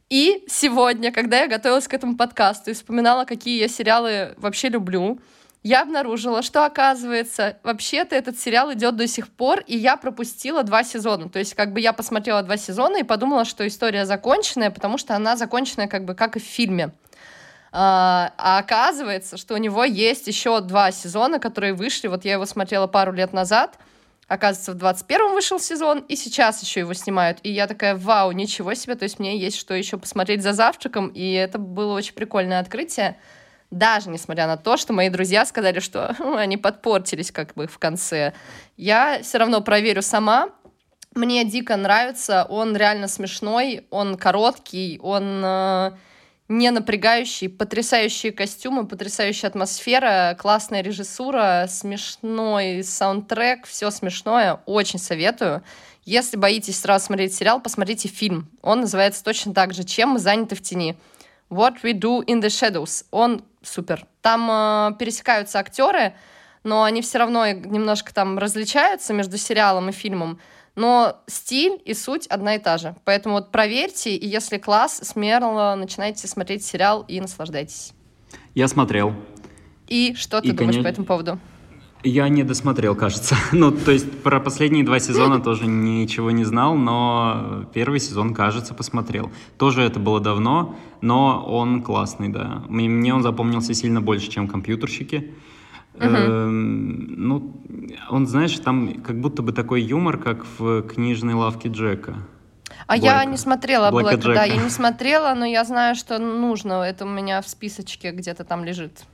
И 0.10 0.46
сегодня, 0.48 1.12
когда 1.12 1.42
я 1.42 1.48
готовилась 1.48 1.88
к 1.88 1.94
этому 1.94 2.16
подкасту 2.16 2.72
и 2.72 2.74
вспоминала, 2.74 3.26
какие 3.26 3.60
я 3.60 3.68
сериалы 3.68 4.36
вообще 4.38 4.70
люблю, 4.70 5.20
я 5.64 5.82
обнаружила, 5.82 6.44
что, 6.44 6.66
оказывается, 6.66 7.58
вообще-то 7.64 8.16
этот 8.16 8.40
сериал 8.40 8.72
идет 8.72 8.96
до 8.96 9.06
сих 9.06 9.28
пор, 9.28 9.60
и 9.68 9.76
я 9.76 9.98
пропустила 9.98 10.64
два 10.64 10.84
сезона. 10.86 11.28
То 11.28 11.40
есть, 11.40 11.56
как 11.56 11.74
бы 11.74 11.82
я 11.82 11.92
посмотрела 11.92 12.42
два 12.42 12.56
сезона 12.56 12.98
и 12.98 13.04
подумала, 13.04 13.44
что 13.44 13.68
история 13.68 14.06
законченная, 14.06 14.72
потому 14.72 14.98
что 14.98 15.14
она 15.14 15.36
законченная 15.36 15.88
как 15.88 16.06
бы 16.06 16.16
как 16.16 16.38
и 16.38 16.40
в 16.40 16.44
фильме. 16.44 16.92
А, 17.74 18.32
а 18.38 18.60
оказывается, 18.60 19.36
что 19.36 19.56
у 19.56 19.58
него 19.58 19.84
есть 19.84 20.28
еще 20.28 20.62
два 20.62 20.92
сезона, 20.92 21.38
которые 21.38 21.74
вышли. 21.74 22.08
Вот 22.08 22.24
я 22.24 22.34
его 22.34 22.46
смотрела 22.46 22.88
пару 22.88 23.12
лет 23.12 23.34
назад. 23.34 23.78
Оказывается, 24.28 24.74
в 24.74 24.76
21-м 24.76 25.34
вышел 25.34 25.60
сезон, 25.60 26.00
и 26.00 26.16
сейчас 26.16 26.62
еще 26.62 26.82
его 26.82 26.94
снимают. 26.94 27.40
И 27.44 27.52
я 27.52 27.68
такая, 27.68 27.96
вау, 27.96 28.32
ничего 28.34 28.74
себе, 28.74 28.96
то 28.96 29.04
есть 29.04 29.20
мне 29.20 29.38
есть 29.38 29.58
что 29.58 29.74
еще 29.74 29.98
посмотреть 29.98 30.42
за 30.42 30.54
завтраком, 30.54 31.08
и 31.08 31.32
это 31.32 31.58
было 31.58 31.94
очень 31.94 32.14
прикольное 32.14 32.60
открытие 32.60 33.18
даже 33.72 34.10
несмотря 34.10 34.48
на 34.48 34.58
то, 34.58 34.78
что 34.78 34.94
мои 34.94 35.10
друзья 35.10 35.46
сказали, 35.46 35.80
что 35.80 36.16
они 36.38 36.58
подпортились 36.58 37.32
как 37.32 37.54
бы 37.54 37.68
в 37.68 37.78
конце, 37.80 38.34
я 38.76 39.22
все 39.22 39.38
равно 39.38 39.62
проверю 39.62 40.02
сама. 40.02 40.50
Мне 41.16 41.44
дико 41.46 41.76
нравится, 41.76 42.46
он 42.48 42.76
реально 42.76 43.08
смешной, 43.08 43.88
он 43.90 44.18
короткий, 44.18 45.00
он 45.02 45.42
э, 45.44 45.92
не 46.48 46.72
напрягающий, 46.72 47.50
потрясающие 47.50 48.32
костюмы, 48.32 48.88
потрясающая 48.88 49.50
атмосфера, 49.50 50.36
классная 50.40 50.82
режиссура, 50.82 51.66
смешной 51.70 52.84
саундтрек, 52.84 53.66
все 53.66 53.92
смешное, 53.92 54.62
очень 54.66 55.00
советую. 55.00 55.64
Если 56.06 56.38
боитесь 56.38 56.80
сразу 56.80 57.06
смотреть 57.08 57.34
сериал, 57.34 57.60
посмотрите 57.60 58.08
фильм. 58.08 58.50
Он 58.62 58.82
называется 58.82 59.24
точно 59.24 59.54
так 59.54 59.74
же 59.74 59.84
«Чем 59.84 60.12
мы 60.12 60.20
заняты 60.20 60.56
в 60.56 60.62
тени». 60.62 60.98
What 61.50 61.82
We 61.84 61.94
Do 61.94 62.26
in 62.26 62.42
the 62.42 62.48
Shadows. 62.48 63.06
Он 63.12 63.44
супер. 63.62 64.06
Там 64.22 64.50
э, 64.50 64.98
пересекаются 64.98 65.60
актеры, 65.60 66.14
но 66.64 66.84
они 66.84 67.02
все 67.02 67.20
равно 67.20 67.50
немножко 67.50 68.14
там 68.14 68.38
различаются 68.38 69.14
между 69.14 69.38
сериалом 69.38 69.90
и 69.90 69.94
фильмом. 69.94 70.40
Но 70.78 71.24
стиль 71.26 71.82
и 71.86 71.96
суть 71.96 72.28
одна 72.28 72.54
и 72.56 72.60
та 72.60 72.78
же. 72.78 72.96
Поэтому 73.04 73.36
вот 73.36 73.52
проверьте, 73.52 74.16
и 74.16 74.28
если 74.28 74.60
класс, 74.60 75.02
смело 75.04 75.74
начинайте 75.74 76.28
смотреть 76.28 76.64
сериал 76.64 77.04
и 77.08 77.20
наслаждайтесь. 77.20 77.94
Я 78.54 78.68
смотрел. 78.68 79.16
И 79.88 80.14
что 80.16 80.40
ты 80.40 80.50
и, 80.50 80.52
думаешь 80.52 80.76
конечно... 80.76 80.84
по 80.84 80.88
этому 80.88 81.08
поводу? 81.08 81.40
Я 82.04 82.30
не 82.30 82.44
досмотрел, 82.44 82.96
кажется. 82.96 83.36
ну, 83.52 83.72
то 83.72 83.92
есть 83.92 84.22
про 84.22 84.40
последние 84.40 84.84
два 84.84 85.00
сезона 85.00 85.40
тоже 85.40 85.66
ничего 85.66 86.30
не 86.30 86.44
знал, 86.44 86.76
но 86.76 87.66
первый 87.74 88.00
сезон, 88.00 88.36
кажется, 88.36 88.76
посмотрел. 88.76 89.32
Тоже 89.58 89.82
это 89.82 90.00
было 90.00 90.20
давно, 90.20 90.76
но 91.02 91.44
он 91.44 91.82
классный, 91.82 92.30
да. 92.30 92.64
Мне 92.70 93.16
он 93.16 93.24
запомнился 93.24 93.74
сильно 93.74 94.00
больше, 94.00 94.30
чем 94.30 94.48
компьютерщики. 94.48 95.34
Uh-huh. 95.98 96.48
ну, 96.48 97.62
он, 98.10 98.28
знаешь, 98.28 98.58
там 98.60 99.02
как 99.02 99.20
будто 99.20 99.42
бы 99.42 99.52
такой 99.52 99.82
юмор, 99.82 100.18
как 100.18 100.46
в 100.58 100.84
книжной 100.84 101.34
лавке 101.34 101.70
Джека. 101.70 102.16
А 102.86 102.94
Блэка. 102.94 103.06
я 103.06 103.26
не 103.26 103.38
смотрела 103.38 103.92
Блэка, 103.92 104.18
Блэка 104.18 104.34
да, 104.34 104.44
я 104.44 104.58
не 104.58 104.70
смотрела, 104.70 105.34
но 105.34 105.46
я 105.46 105.64
знаю, 105.64 105.96
что 105.96 106.20
нужно. 106.20 106.84
Это 106.84 107.06
у 107.06 107.10
меня 107.10 107.42
в 107.42 107.48
списочке 107.48 108.12
где-то 108.12 108.44
там 108.44 108.64
лежит, 108.64 109.06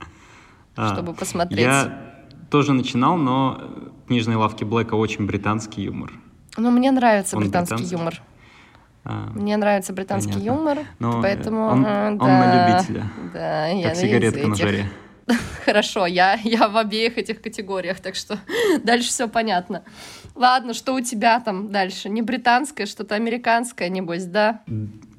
а, 0.76 0.92
чтобы 0.92 1.14
посмотреть. 1.14 1.60
Я 1.60 2.14
тоже 2.50 2.72
начинал, 2.72 3.16
но 3.16 3.60
книжные 4.06 4.36
лавки 4.36 4.64
Блэка 4.64 4.94
очень 4.94 5.26
британский 5.26 5.82
юмор. 5.82 6.12
Ну, 6.56 6.70
мне 6.70 6.90
нравится 6.90 7.36
Он 7.36 7.42
британский, 7.42 7.74
британский 7.74 7.96
юмор. 7.96 8.22
А, 9.04 9.30
мне 9.34 9.56
нравится 9.56 9.92
британский 9.92 10.32
понятно. 10.34 10.48
юмор, 10.48 10.78
но 10.98 11.20
поэтому... 11.20 11.66
Он, 11.66 11.82
да, 11.82 12.08
он 12.10 12.18
на 12.18 12.72
любителя. 12.72 13.10
Да, 13.32 13.66
я 13.66 13.88
как 13.88 13.96
сигаретка 13.96 14.46
на 14.46 14.54
жаре. 14.54 14.90
Хорошо, 15.64 16.06
я, 16.06 16.38
я 16.44 16.68
в 16.68 16.76
обеих 16.76 17.18
этих 17.18 17.40
категориях, 17.40 18.00
так 18.00 18.14
что 18.14 18.38
дальше 18.82 19.08
все 19.08 19.28
понятно. 19.28 19.82
Ладно, 20.34 20.74
что 20.74 20.94
у 20.94 21.00
тебя 21.00 21.40
там 21.40 21.70
дальше? 21.70 22.08
Не 22.08 22.22
британское, 22.22 22.86
что-то 22.86 23.14
американское, 23.14 23.88
небось, 23.88 24.24
да? 24.24 24.62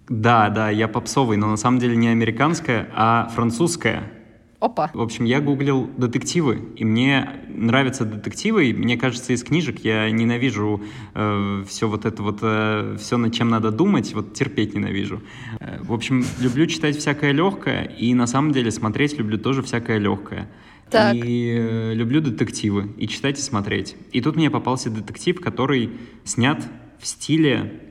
Да, 0.10 0.50
да, 0.50 0.70
я 0.70 0.88
попсовый, 0.88 1.38
но 1.38 1.48
на 1.48 1.58
самом 1.58 1.80
деле 1.80 1.96
не 1.96 2.10
американское, 2.10 2.90
а 2.94 3.30
французское. 3.34 4.04
Опа. 4.60 4.90
В 4.94 5.02
общем, 5.02 5.26
я 5.26 5.42
гуглил 5.42 5.90
детективы, 5.98 6.70
и 6.76 6.86
мне 6.86 7.30
нравятся 7.50 8.06
детективы. 8.06 8.70
И 8.70 8.74
мне 8.74 8.98
кажется, 8.98 9.34
из 9.34 9.44
книжек 9.44 9.80
я 9.84 10.10
ненавижу 10.10 10.82
э, 11.14 11.64
все 11.68 11.88
вот 11.88 12.06
это 12.06 12.24
вот, 12.24 12.40
э, 12.42 12.98
все 13.00 13.18
над 13.18 13.34
чем 13.34 13.50
надо 13.50 13.72
думать, 13.72 14.14
вот 14.14 14.34
терпеть 14.34 14.74
ненавижу. 14.74 15.22
Э, 15.60 15.82
в 15.82 15.94
общем, 15.94 16.24
люблю 16.40 16.68
читать 16.68 16.98
всякое 16.98 17.32
легкое, 17.32 17.84
и 17.84 18.14
на 18.14 18.28
самом 18.28 18.54
деле 18.54 18.72
смотреть 18.72 19.18
люблю 19.18 19.38
тоже 19.38 19.62
всякое 19.62 19.98
легкое. 19.98 20.50
Так. 20.90 21.16
И 21.16 21.56
э, 21.58 21.94
люблю 21.94 22.22
детективы, 22.22 22.94
и 22.98 23.08
читать, 23.08 23.40
и 23.40 23.42
смотреть. 23.42 23.96
И 24.12 24.22
тут 24.22 24.36
мне 24.36 24.50
попался 24.50 24.90
детектив, 24.90 25.40
который 25.42 25.92
снят 26.24 26.64
в 27.00 27.08
стиле, 27.08 27.82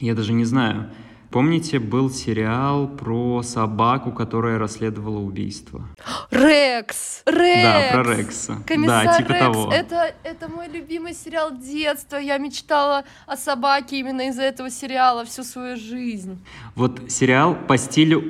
я 0.00 0.14
даже 0.14 0.32
не 0.32 0.44
знаю, 0.44 0.90
Помните, 1.34 1.80
был 1.80 2.10
сериал 2.10 2.86
про 2.86 3.42
собаку, 3.42 4.12
которая 4.12 4.56
расследовала 4.56 5.18
убийство? 5.18 5.82
Рекс! 6.30 7.24
Рекс! 7.26 7.62
Да, 7.64 7.88
про 7.90 8.16
Рекса. 8.16 8.62
Комиссар 8.64 9.04
да, 9.04 9.16
типа 9.18 9.28
Рекс. 9.32 9.40
того. 9.40 9.72
Это, 9.72 10.14
это 10.22 10.48
мой 10.48 10.68
любимый 10.68 11.12
сериал 11.12 11.50
детства. 11.50 12.18
Я 12.18 12.38
мечтала 12.38 13.02
о 13.26 13.36
собаке 13.36 13.98
именно 13.98 14.28
из-за 14.28 14.42
этого 14.42 14.70
сериала 14.70 15.24
всю 15.24 15.42
свою 15.42 15.76
жизнь. 15.76 16.38
Вот 16.76 17.10
сериал 17.10 17.56
по 17.66 17.76
стилю 17.78 18.22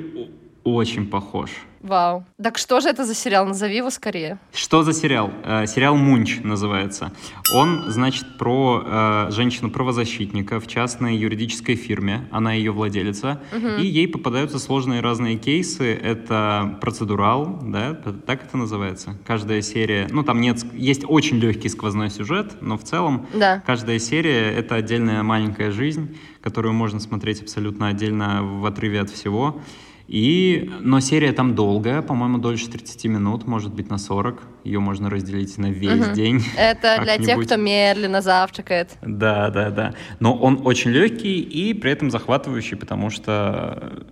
очень 0.63 1.07
похож. 1.07 1.51
Вау. 1.85 2.25
Так 2.41 2.57
что 2.57 2.79
же 2.79 2.89
это 2.89 3.05
за 3.05 3.13
сериал? 3.13 3.45
Назови 3.45 3.75
его 3.75 3.91
скорее. 3.91 4.39
Что 4.51 4.81
за 4.81 4.91
сериал? 4.91 5.29
Э, 5.43 5.67
сериал 5.67 5.95
«Мунч» 5.95 6.39
называется. 6.41 7.11
Он, 7.53 7.83
значит, 7.91 8.39
про 8.39 8.81
э, 8.83 9.27
женщину-правозащитника 9.29 10.59
в 10.59 10.65
частной 10.65 11.15
юридической 11.15 11.75
фирме. 11.75 12.27
Она 12.31 12.53
ее 12.53 12.71
владелица. 12.71 13.39
Угу. 13.55 13.81
И 13.83 13.85
ей 13.85 14.07
попадаются 14.07 14.57
сложные 14.57 15.01
разные 15.01 15.37
кейсы. 15.37 15.93
Это 15.93 16.75
процедурал, 16.81 17.59
да, 17.61 17.93
так 17.93 18.45
это 18.45 18.57
называется. 18.57 19.15
Каждая 19.23 19.61
серия... 19.61 20.07
Ну, 20.09 20.23
там 20.23 20.41
нет... 20.41 20.65
Есть 20.73 21.03
очень 21.07 21.37
легкий 21.37 21.69
сквозной 21.69 22.09
сюжет, 22.09 22.53
но 22.61 22.79
в 22.79 22.83
целом 22.83 23.27
да. 23.31 23.61
каждая 23.63 23.99
серия— 23.99 24.51
это 24.57 24.73
отдельная 24.73 25.21
маленькая 25.21 25.69
жизнь, 25.69 26.17
которую 26.41 26.73
можно 26.73 26.99
смотреть 26.99 27.43
абсолютно 27.43 27.89
отдельно 27.89 28.41
в 28.41 28.65
отрыве 28.65 29.01
от 29.01 29.11
всего. 29.11 29.61
И, 30.07 30.71
но 30.81 30.99
серия 30.99 31.31
там 31.33 31.55
долгая, 31.55 32.01
по-моему, 32.01 32.37
дольше 32.37 32.69
30 32.69 33.05
минут, 33.05 33.47
может 33.47 33.73
быть, 33.73 33.89
на 33.89 33.97
40. 33.97 34.41
Ее 34.63 34.79
можно 34.79 35.09
разделить 35.09 35.57
на 35.57 35.71
весь 35.71 36.07
угу. 36.07 36.15
день. 36.15 36.43
Это 36.57 36.99
для 37.03 37.17
тех, 37.17 37.43
кто 37.43 37.55
медленно 37.55 38.21
завтракает. 38.21 38.97
Да, 39.01 39.49
да, 39.49 39.71
да. 39.71 39.93
Но 40.19 40.35
он 40.35 40.61
очень 40.63 40.91
легкий 40.91 41.39
и 41.39 41.73
при 41.73 41.91
этом 41.91 42.11
захватывающий, 42.11 42.77
потому 42.77 43.09
что 43.09 44.05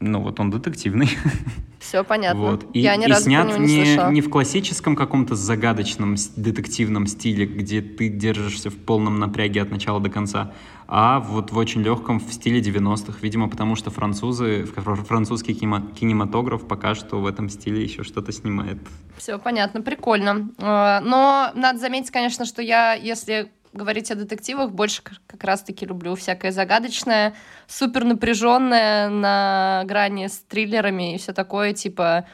ну 0.00 0.20
вот 0.20 0.40
он 0.40 0.50
детективный. 0.50 1.08
Все 1.78 2.02
понятно. 2.02 2.40
Вот. 2.40 2.66
И, 2.72 2.80
Я 2.80 2.96
ни 2.96 3.04
и 3.04 3.08
разу 3.08 3.24
снят 3.24 3.58
не, 3.58 3.96
не, 3.96 4.12
не 4.12 4.20
в 4.22 4.30
классическом 4.30 4.96
каком-то 4.96 5.34
загадочном 5.34 6.16
детективном 6.36 7.06
стиле, 7.06 7.44
где 7.44 7.82
ты 7.82 8.08
держишься 8.08 8.70
в 8.70 8.76
полном 8.76 9.18
напряге 9.18 9.60
от 9.60 9.70
начала 9.70 10.00
до 10.00 10.08
конца, 10.08 10.52
а 10.86 11.20
вот 11.20 11.50
в 11.50 11.56
очень 11.56 11.82
легком 11.82 12.20
в 12.20 12.32
стиле 12.32 12.60
90-х, 12.60 13.18
видимо, 13.20 13.48
потому 13.48 13.76
что 13.76 13.90
французы, 13.90 14.64
французский 14.64 15.54
кинематограф 15.54 16.66
пока 16.66 16.94
что 16.94 17.20
в 17.20 17.26
этом 17.26 17.48
стиле 17.48 17.82
еще 17.82 18.02
что-то 18.02 18.32
снимает. 18.32 18.78
Все 19.16 19.38
понятно, 19.38 19.80
прикольно. 19.80 20.50
А, 20.58 21.00
но 21.00 21.50
надо 21.54 21.78
заметить, 21.78 22.10
конечно, 22.10 22.44
что 22.44 22.62
я, 22.62 22.94
если 22.94 23.50
говорить 23.74 24.10
о 24.10 24.14
детективах, 24.14 24.70
больше 24.70 25.02
как 25.02 25.44
раз-таки 25.44 25.84
люблю 25.84 26.14
всякое 26.14 26.52
загадочное, 26.52 27.34
супер 27.66 28.04
напряженное 28.04 29.08
на 29.08 29.82
грани 29.84 30.28
с 30.28 30.38
триллерами 30.48 31.14
и 31.14 31.18
все 31.18 31.32
такое, 31.32 31.74
типа 31.74 32.26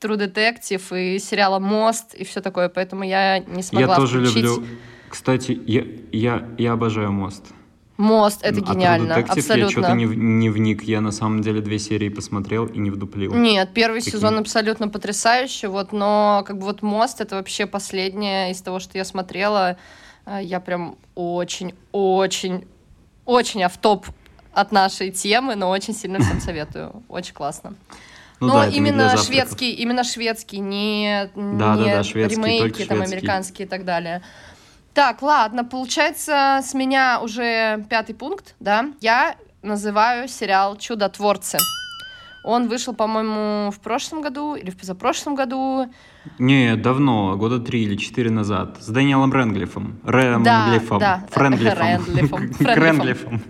True 0.00 0.16
Detective 0.16 1.14
и 1.14 1.18
сериала 1.18 1.58
Мост 1.58 2.14
и 2.14 2.24
все 2.24 2.40
такое, 2.40 2.68
поэтому 2.68 3.04
я 3.04 3.38
не 3.38 3.62
смогла 3.62 3.94
Я 3.94 4.00
тоже 4.00 4.20
включить... 4.20 4.42
люблю. 4.42 4.66
Кстати, 5.08 5.60
я, 5.66 5.84
я, 6.12 6.48
я 6.56 6.72
обожаю 6.72 7.12
Мост. 7.12 7.44
Мост, 8.00 8.40
это 8.42 8.60
а 8.66 8.74
гениально, 8.74 9.16
а 9.16 9.18
абсолютно. 9.18 9.54
я 9.54 9.68
что-то 9.68 9.92
не, 9.92 10.04
не 10.04 10.48
вник, 10.48 10.84
я 10.84 11.02
на 11.02 11.12
самом 11.12 11.42
деле 11.42 11.60
две 11.60 11.78
серии 11.78 12.08
посмотрел 12.08 12.64
и 12.64 12.78
не 12.78 12.90
вдуплил. 12.90 13.34
Нет, 13.34 13.70
первый 13.74 14.00
Прикинь. 14.00 14.12
сезон 14.12 14.38
абсолютно 14.38 14.88
потрясающий, 14.88 15.66
вот, 15.66 15.92
но 15.92 16.42
как 16.46 16.56
бы 16.58 16.64
вот 16.64 16.80
Мост 16.80 17.20
это 17.20 17.36
вообще 17.36 17.66
последнее 17.66 18.52
из 18.52 18.62
того, 18.62 18.78
что 18.78 18.96
я 18.96 19.04
смотрела, 19.04 19.76
я 20.38 20.60
прям 20.60 20.96
очень-очень, 21.14 22.66
очень 23.24 23.62
автоп 23.64 24.06
от 24.52 24.72
нашей 24.72 25.10
темы, 25.10 25.56
но 25.56 25.70
очень 25.70 25.94
сильно 25.94 26.20
всем 26.20 26.40
советую. 26.40 27.02
Очень 27.08 27.34
классно. 27.34 27.74
Ну, 28.40 28.46
но 28.46 28.54
да, 28.54 28.66
именно 28.68 29.16
шведский, 29.18 29.72
именно 29.72 30.02
шведский, 30.02 30.60
не, 30.60 31.30
да, 31.34 31.74
не 31.74 31.84
да, 31.84 31.96
да, 31.96 32.02
шведский, 32.02 32.36
ремейки, 32.36 32.84
там, 32.84 33.02
американские 33.02 33.66
и 33.66 33.68
так 33.68 33.84
далее. 33.84 34.22
Так, 34.94 35.20
ладно, 35.22 35.64
получается, 35.64 36.60
с 36.62 36.72
меня 36.72 37.20
уже 37.20 37.84
пятый 37.90 38.14
пункт, 38.14 38.54
да. 38.58 38.86
Я 39.00 39.36
называю 39.62 40.26
сериал 40.26 40.76
«Чудотворцы». 40.76 41.58
Он 42.42 42.68
вышел, 42.68 42.94
по-моему, 42.94 43.70
в 43.70 43.78
прошлом 43.80 44.22
году 44.22 44.54
или 44.54 44.70
в 44.70 44.78
позапрошлом 44.78 45.34
году. 45.34 45.90
Не, 46.38 46.76
давно, 46.76 47.36
года 47.36 47.58
три 47.58 47.84
или 47.84 47.96
четыре 47.96 48.30
назад, 48.30 48.76
с 48.80 48.88
Дэниелом 48.88 49.32
Рэнглифом. 49.32 50.00
Рэнглифом. 50.04 50.98
Да, 50.98 51.16
да. 51.16 51.26
Френдлифом. 51.30 52.52
Френдлифом. 52.52 53.42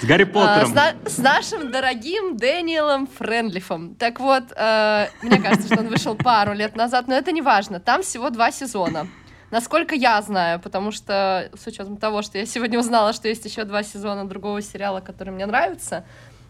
С 0.00 0.04
Гарри 0.04 0.24
а, 0.24 0.26
Поттером. 0.26 0.98
с, 1.06 1.18
нашим 1.18 1.70
дорогим 1.70 2.36
Дэниелом 2.36 3.06
Френдлифом. 3.06 3.94
Так 3.94 4.20
вот, 4.20 4.44
э, 4.54 5.08
мне 5.22 5.40
кажется, 5.40 5.72
что 5.72 5.80
он 5.80 5.88
вышел 5.88 6.14
пару 6.16 6.52
лет 6.52 6.76
назад, 6.76 7.08
но 7.08 7.14
это 7.14 7.32
не 7.32 7.40
важно. 7.40 7.80
Там 7.80 8.02
всего 8.02 8.28
два 8.28 8.50
сезона. 8.50 9.06
Насколько 9.50 9.94
я 9.94 10.20
знаю, 10.20 10.60
потому 10.60 10.90
что 10.90 11.50
с 11.56 11.66
учетом 11.66 11.96
того, 11.96 12.20
что 12.20 12.36
я 12.36 12.44
сегодня 12.44 12.78
узнала, 12.78 13.14
что 13.14 13.28
есть 13.28 13.44
еще 13.46 13.64
два 13.64 13.82
сезона 13.82 14.28
другого 14.28 14.60
сериала, 14.60 15.00
который 15.00 15.30
мне 15.30 15.46
нравится, 15.46 16.04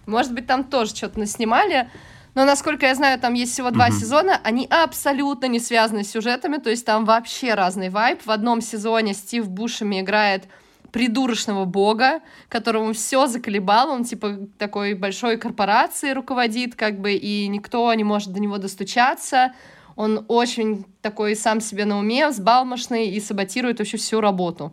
может 0.07 0.33
быть, 0.33 0.47
там 0.47 0.65
тоже 0.65 0.95
что-то 0.95 1.21
наснимали. 1.21 1.89
Но, 2.35 2.45
насколько 2.45 2.87
я 2.87 2.95
знаю, 2.95 3.19
там 3.19 3.35
есть 3.35 3.53
всего 3.53 3.71
два 3.71 3.89
mm-hmm. 3.89 4.01
сезона, 4.01 4.41
они 4.45 4.67
абсолютно 4.71 5.47
не 5.47 5.61
связаны 5.61 6.05
с 6.05 6.11
сюжетами, 6.11 6.59
то 6.59 6.71
есть 6.71 6.85
там 6.85 7.05
вообще 7.05 7.55
разный 7.55 7.89
вайб. 7.91 8.21
В 8.25 8.31
одном 8.31 8.61
сезоне 8.61 9.15
Стив 9.15 9.49
Бушами 9.49 10.01
играет 10.01 10.45
придурочного 10.93 11.65
бога, 11.65 12.21
которому 12.49 12.93
все 12.93 13.27
заколебало, 13.27 13.93
он 13.93 14.05
типа 14.05 14.39
такой 14.59 14.95
большой 14.95 15.37
корпорации 15.37 16.13
руководит, 16.13 16.75
как 16.75 17.01
бы, 17.01 17.13
и 17.13 17.47
никто 17.49 17.93
не 17.95 18.05
может 18.05 18.33
до 18.33 18.41
него 18.41 18.59
достучаться. 18.59 19.53
Он 19.97 20.25
очень 20.29 20.87
такой 21.03 21.35
сам 21.35 21.61
себе 21.61 21.85
на 21.85 21.99
уме, 21.99 22.29
взбалмошный 22.29 23.09
и 23.09 23.21
саботирует 23.21 23.81
вообще 23.81 23.97
всю 23.97 24.21
работу. 24.21 24.73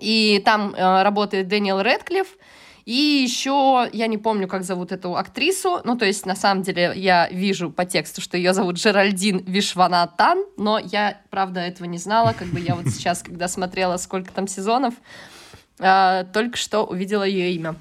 И 0.00 0.42
там 0.44 0.74
э, 0.74 1.02
работает 1.02 1.48
Дэниел 1.48 1.80
Редклифф, 1.80 2.26
и 2.86 2.94
еще, 2.94 3.90
я 3.92 4.06
не 4.06 4.16
помню, 4.16 4.46
как 4.46 4.62
зовут 4.62 4.92
эту 4.92 5.16
актрису, 5.16 5.80
ну, 5.82 5.98
то 5.98 6.04
есть, 6.04 6.24
на 6.24 6.36
самом 6.36 6.62
деле, 6.62 6.92
я 6.94 7.28
вижу 7.28 7.68
по 7.68 7.84
тексту, 7.84 8.20
что 8.20 8.36
ее 8.36 8.54
зовут 8.54 8.76
Джеральдин 8.76 9.38
Вишванатан, 9.38 10.44
но 10.56 10.78
я, 10.78 11.20
правда, 11.30 11.60
этого 11.60 11.88
не 11.88 11.98
знала, 11.98 12.32
как 12.32 12.46
бы 12.46 12.60
я 12.60 12.76
вот 12.76 12.86
сейчас, 12.90 13.24
когда 13.24 13.48
смотрела, 13.48 13.96
сколько 13.96 14.32
там 14.32 14.46
сезонов, 14.46 14.94
а, 15.80 16.22
только 16.32 16.56
что 16.56 16.84
увидела 16.84 17.24
ее 17.24 17.50
имя. 17.56 17.74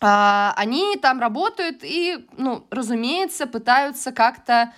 А, 0.00 0.54
они 0.56 0.96
там 1.02 1.18
работают 1.20 1.78
и, 1.82 2.24
ну, 2.38 2.64
разумеется, 2.70 3.48
пытаются 3.48 4.12
как-то 4.12 4.72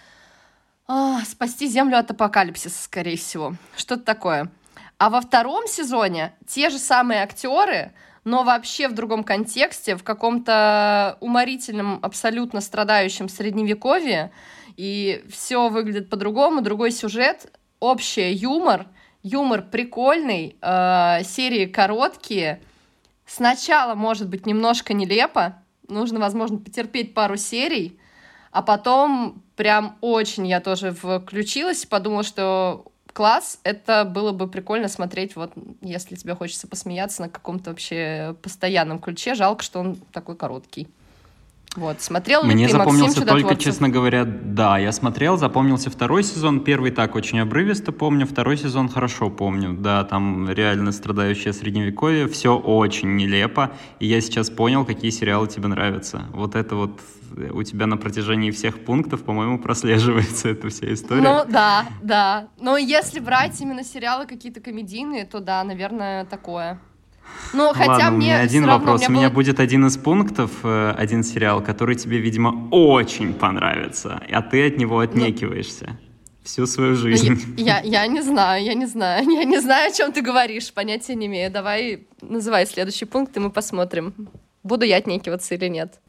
а, 0.89 1.21
спасти 1.27 1.67
Землю 1.67 1.99
от 1.99 2.11
апокалипсиса, 2.11 2.83
скорее 2.83 3.19
всего. 3.19 3.55
Что-то 3.77 4.03
такое. 4.03 4.51
А 4.97 5.11
во 5.11 5.21
втором 5.21 5.67
сезоне 5.67 6.33
те 6.47 6.71
же 6.71 6.79
самые 6.79 7.23
актеры 7.23 7.93
но 8.25 8.45
вообще 8.45 8.89
в 8.89 8.95
другом 8.95 9.25
контексте, 9.25 9.97
в 9.97 10.05
каком-то 10.05 11.17
уморительном, 11.21 11.99
абсолютно 12.03 12.61
страдающем 12.61 13.29
средневековье, 13.29 14.33
и 14.77 15.25
все 15.31 15.69
выглядит 15.69 16.09
по-другому, 16.09 16.63
другой 16.63 16.93
сюжет, 16.93 17.53
общий 17.81 18.33
юмор, 18.33 18.87
юмор 19.23 19.63
прикольный, 19.63 20.57
э, 20.61 21.25
серии 21.25 21.67
короткие, 21.67 22.61
сначала 23.27 23.95
может 23.95 24.29
быть 24.29 24.47
немножко 24.47 24.95
нелепо, 24.95 25.63
нужно, 25.89 26.21
возможно, 26.21 26.59
потерпеть 26.59 27.15
пару 27.15 27.37
серий, 27.37 27.99
а 28.51 28.63
потом 28.63 29.43
прям 29.57 29.97
очень 30.01 30.47
я 30.47 30.61
тоже 30.61 30.93
включилась, 30.93 31.87
подумала, 31.87 32.23
что 32.23 32.92
класс, 33.13 33.59
это 33.63 34.05
было 34.05 34.33
бы 34.33 34.49
прикольно 34.49 34.89
смотреть, 34.89 35.37
вот, 35.37 35.53
если 35.81 36.17
тебе 36.17 36.35
хочется 36.35 36.67
посмеяться 36.67 37.23
на 37.23 37.29
каком-то 37.29 37.71
вообще 37.71 38.37
постоянном 38.43 38.99
ключе. 38.99 39.35
Жалко, 39.35 39.63
что 39.63 39.81
он 39.81 39.97
такой 40.13 40.37
короткий. 40.37 40.89
Вот, 41.77 42.03
смотрел 42.03 42.43
ли 42.43 42.55
Мне 42.55 42.67
ты, 42.67 42.73
запомнился 42.73 43.21
Максим, 43.21 43.39
только, 43.39 43.57
честно 43.57 43.89
говоря, 43.89 44.25
да, 44.25 44.77
я 44.77 44.93
смотрел, 44.93 45.39
запомнился 45.39 45.89
второй 45.91 46.23
сезон, 46.23 46.61
первый 46.61 46.91
так 46.91 47.15
очень 47.15 47.41
обрывисто 47.41 47.93
помню, 47.93 48.27
второй 48.27 48.59
сезон 48.59 48.91
хорошо 48.91 49.31
помню, 49.31 49.73
да, 49.73 50.05
там 50.05 50.51
реально 50.51 50.93
страдающее 50.93 51.55
средневековье, 51.55 52.29
все 52.29 52.59
очень 52.59 53.17
нелепо, 53.17 53.73
и 54.01 54.07
я 54.07 54.21
сейчас 54.21 54.51
понял, 54.51 54.85
какие 54.85 55.11
сериалы 55.11 55.49
тебе 55.49 55.69
нравятся. 55.69 56.25
Вот 56.33 56.57
это 56.57 56.77
вот 56.77 57.01
у 57.53 57.63
тебя 57.63 57.87
на 57.87 57.97
протяжении 57.97 58.51
всех 58.51 58.85
пунктов, 58.85 59.23
по-моему, 59.23 59.59
прослеживается 59.59 60.49
эта 60.51 60.69
вся 60.69 60.93
история. 60.93 61.23
Ну, 61.23 61.51
да, 61.51 61.87
да. 62.03 62.49
Но 62.61 62.77
если 62.77 63.21
брать 63.21 63.59
именно 63.61 63.85
сериалы 63.85 64.27
какие-то 64.27 64.61
комедийные, 64.61 65.25
то 65.25 65.41
да, 65.41 65.65
наверное, 65.65 66.27
такое. 66.27 66.79
Ну, 67.53 67.73
хотя 67.75 67.93
Ладно, 67.93 68.11
мне 68.13 68.27
у 68.27 68.29
меня 68.29 68.41
один 68.41 68.67
вопрос. 68.67 69.09
У 69.09 69.13
меня, 69.13 69.31
будет 69.31 69.61
один 69.61 69.87
из 69.87 69.97
пунктов, 69.97 70.51
э, 70.63 70.95
один 70.97 71.23
сериал, 71.23 71.63
который 71.63 71.97
тебе, 71.97 72.19
видимо, 72.19 72.69
очень 72.71 73.35
понравится, 73.35 74.23
а 74.31 74.43
ты 74.43 74.67
от 74.67 74.79
него 74.79 74.97
ну, 74.97 75.01
отнекиваешься. 75.01 75.87
Ну, 75.89 75.97
всю 76.43 76.67
свою 76.67 76.97
жизнь. 76.97 77.55
Я, 77.57 77.81
я, 77.81 78.03
я 78.03 78.07
не 78.07 78.23
знаю, 78.23 78.65
я 78.65 78.75
не 78.75 78.87
знаю. 78.87 79.25
Я 79.31 79.45
не 79.45 79.61
знаю, 79.61 79.91
о 79.91 79.95
чем 79.95 80.13
ты 80.13 80.23
говоришь, 80.23 80.73
понятия 80.73 81.15
не 81.15 81.27
имею. 81.27 81.51
Давай 81.51 82.07
называй 82.21 82.67
следующий 82.67 83.05
пункт, 83.05 83.37
и 83.37 83.41
мы 83.41 83.51
посмотрим, 83.51 84.15
буду 84.63 84.85
я 84.85 84.97
отнекиваться 84.97 85.55
или 85.55 85.69
нет. 85.69 86.01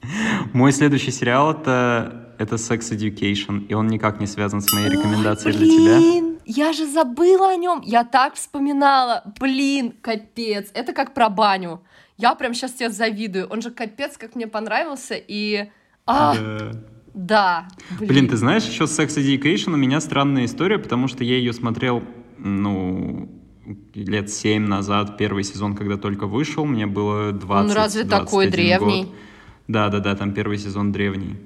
Мой 0.54 0.72
следующий 0.72 1.12
сериал 1.12 1.52
это, 1.52 2.34
это 2.40 2.56
Sex 2.56 2.92
Education, 2.92 3.66
и 3.68 3.74
он 3.74 3.88
никак 3.88 4.20
не 4.20 4.28
связан 4.28 4.62
с 4.62 4.74
моей 4.74 4.90
рекомендацией 4.90 5.56
Ой, 5.56 5.60
для 5.60 5.68
тебя 5.68 6.33
я 6.46 6.74
же 6.74 6.86
забыла 6.88 7.52
о 7.52 7.56
нем. 7.56 7.82
Я 7.84 8.04
так 8.04 8.36
вспоминала. 8.36 9.24
Блин, 9.40 9.94
капец. 10.02 10.70
Это 10.74 10.94
как 10.94 11.14
про 11.14 11.30
баню. 11.30 11.82
Я 12.18 12.36
прям 12.36 12.54
сейчас 12.54 12.74
тебе 12.74 12.90
завидую. 12.90 13.48
Он 13.48 13.62
же 13.62 13.72
капец, 13.72 14.18
как 14.18 14.36
мне 14.36 14.48
понравился. 14.48 15.16
И... 15.16 15.70
А, 16.06 16.36
да. 16.36 16.72
Да. 17.14 17.68
Блин. 18.00 18.10
блин, 18.10 18.30
ты 18.30 18.38
знаешь, 18.38 18.66
еще 18.66 18.86
Sex 18.86 19.18
Education 19.18 19.74
у 19.74 19.78
меня 19.78 20.02
странная 20.02 20.46
история, 20.46 20.80
потому 20.80 21.08
что 21.08 21.24
я 21.24 21.38
ее 21.38 21.54
смотрел, 21.54 22.04
ну, 22.38 23.30
лет 23.94 24.32
семь 24.32 24.66
назад, 24.66 25.18
первый 25.18 25.44
сезон, 25.44 25.76
когда 25.76 25.98
только 25.98 26.26
вышел, 26.26 26.66
мне 26.66 26.88
было 26.88 27.32
20 27.32 27.68
Ну, 27.70 27.76
разве 27.76 28.04
такой 28.04 28.50
древний? 28.50 29.06
Год. 29.06 29.16
Да, 29.68 29.90
да, 29.90 30.00
да, 30.00 30.16
там 30.16 30.34
первый 30.34 30.58
сезон 30.58 30.92
древний. 30.92 31.38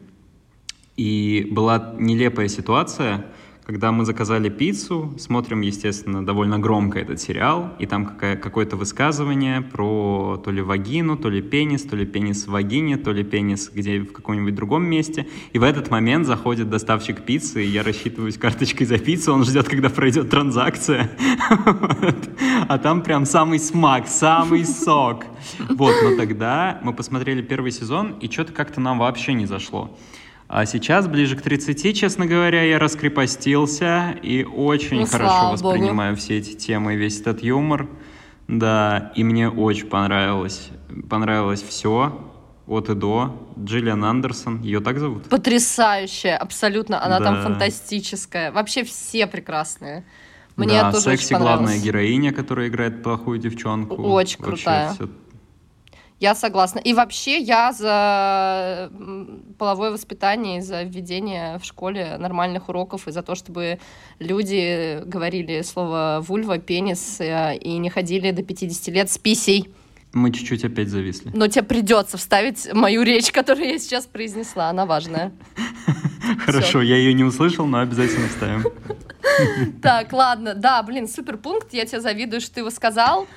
И 0.95 1.47
была 1.51 1.93
нелепая 1.99 2.47
ситуация, 2.47 3.27
когда 3.67 3.91
мы 3.91 4.05
заказали 4.05 4.47
пиццу, 4.47 5.13
смотрим, 5.17 5.59
естественно, 5.59 6.25
довольно 6.25 6.57
громко 6.57 6.99
этот 6.99 7.19
сериал, 7.19 7.73
и 7.79 7.85
там 7.85 8.05
какое-то 8.05 8.77
высказывание 8.77 9.59
про 9.59 10.41
то 10.41 10.51
ли 10.51 10.61
вагину, 10.61 11.17
то 11.17 11.29
ли 11.29 11.41
пенис, 11.41 11.83
то 11.83 11.97
ли 11.97 12.05
пенис 12.05 12.47
в 12.47 12.51
вагине, 12.51 12.95
то 12.95 13.11
ли 13.11 13.25
пенис 13.25 13.69
где 13.73 13.99
в 13.99 14.13
каком-нибудь 14.13 14.55
другом 14.55 14.85
месте. 14.85 15.27
И 15.51 15.59
в 15.59 15.63
этот 15.63 15.91
момент 15.91 16.25
заходит 16.25 16.69
доставщик 16.69 17.23
пиццы, 17.23 17.65
и 17.65 17.67
я 17.67 17.83
рассчитываюсь 17.83 18.37
карточкой 18.37 18.87
за 18.87 18.99
пиццу, 18.99 19.33
он 19.33 19.43
ждет, 19.43 19.67
когда 19.67 19.89
пройдет 19.89 20.29
транзакция. 20.29 21.11
А 22.69 22.77
там 22.77 23.01
прям 23.01 23.25
самый 23.25 23.59
смак, 23.59 24.07
самый 24.07 24.63
сок. 24.63 25.25
Вот, 25.69 25.93
но 26.03 26.15
тогда 26.15 26.79
мы 26.83 26.93
посмотрели 26.93 27.41
первый 27.41 27.71
сезон, 27.71 28.15
и 28.21 28.31
что-то 28.31 28.53
как-то 28.53 28.79
нам 28.79 28.99
вообще 28.99 29.33
не 29.33 29.45
зашло. 29.45 29.97
А 30.47 30.65
сейчас, 30.65 31.07
ближе 31.07 31.35
к 31.35 31.41
30, 31.41 31.97
честно 31.97 32.25
говоря, 32.25 32.63
я 32.63 32.79
раскрепостился 32.79 34.15
и 34.21 34.43
очень 34.43 35.01
ну, 35.01 35.05
хорошо 35.05 35.51
воспринимаю 35.51 36.13
Богу. 36.13 36.21
все 36.21 36.37
эти 36.37 36.53
темы, 36.53 36.95
весь 36.95 37.19
этот 37.19 37.43
юмор. 37.43 37.89
Да, 38.47 39.11
и 39.15 39.25
мне 39.25 39.49
очень 39.49 39.87
понравилось. 39.87 40.69
Понравилось 41.09 41.61
все 41.61 42.31
от 42.65 42.89
и 42.89 42.95
до. 42.95 43.49
Джиллиан 43.59 44.05
Андерсон, 44.05 44.61
ее 44.61 44.79
так 44.79 44.99
зовут? 44.99 45.23
Потрясающая, 45.23 46.37
абсолютно. 46.37 47.03
Она 47.03 47.19
да. 47.19 47.25
там 47.25 47.43
фантастическая. 47.43 48.51
Вообще 48.53 48.85
все 48.85 49.27
прекрасные. 49.27 50.05
Мне 50.55 50.81
да, 50.81 50.91
тоже 50.91 51.03
секси 51.03 51.33
очень 51.33 51.43
главная 51.43 51.77
героиня, 51.77 52.31
которая 52.31 52.69
играет 52.69 53.03
плохую 53.03 53.37
девчонку. 53.37 54.01
Очень 54.01 54.39
Вообще 54.39 54.63
крутая. 54.63 54.93
Все 54.93 55.09
я 56.19 56.33
согласна. 56.35 56.79
И 56.79 56.93
вообще 56.93 57.37
я 57.37 57.71
за 57.73 58.91
половое 59.57 59.91
воспитание, 59.91 60.61
за 60.61 60.83
введение 60.83 61.59
в 61.59 61.65
школе 61.65 62.17
нормальных 62.17 62.69
уроков 62.69 63.07
и 63.07 63.11
за 63.11 63.21
то, 63.21 63.35
чтобы 63.35 63.79
люди 64.19 65.01
говорили 65.05 65.61
слово 65.61 66.23
вульва, 66.27 66.57
пенис 66.57 67.19
э, 67.19 67.57
и 67.57 67.77
не 67.77 67.89
ходили 67.89 68.31
до 68.31 68.43
50 68.43 68.87
лет 68.87 69.11
с 69.11 69.17
писей. 69.17 69.69
Мы 70.13 70.31
чуть-чуть 70.31 70.63
опять 70.63 70.89
зависли. 70.89 71.31
Но 71.33 71.47
тебе 71.47 71.63
придется 71.63 72.17
вставить 72.17 72.73
мою 72.73 73.03
речь, 73.03 73.31
которую 73.31 73.67
я 73.67 73.77
сейчас 73.77 74.05
произнесла. 74.05 74.69
Она 74.69 74.85
важная. 74.85 75.31
Хорошо, 76.45 76.81
я 76.81 76.97
ее 76.97 77.13
не 77.13 77.23
услышал, 77.23 77.65
но 77.65 77.79
обязательно 77.79 78.27
вставим. 78.27 78.63
Так, 79.83 80.13
ладно. 80.13 80.55
Да, 80.55 80.81
блин, 80.81 81.07
супер 81.07 81.37
пункт. 81.37 81.71
Я 81.71 81.85
тебе 81.85 82.01
завидую, 82.01 82.41
что 82.41 82.55
ты 82.55 82.59
его 82.61 82.71
сказал. 82.71 83.27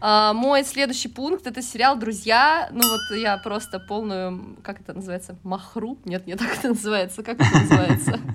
А, 0.00 0.32
мой 0.32 0.64
следующий 0.64 1.08
пункт 1.08 1.46
это 1.46 1.62
сериал 1.62 1.96
Друзья. 1.96 2.68
Ну 2.72 2.82
вот 2.88 3.16
я 3.16 3.36
просто 3.38 3.80
полную, 3.80 4.56
как 4.62 4.80
это 4.80 4.94
называется, 4.94 5.36
махру? 5.42 5.98
Нет, 6.04 6.26
не 6.26 6.36
так 6.36 6.56
это 6.56 6.68
называется. 6.68 7.22
Как 7.22 7.40
это 7.40 7.58
называется? 7.58 8.20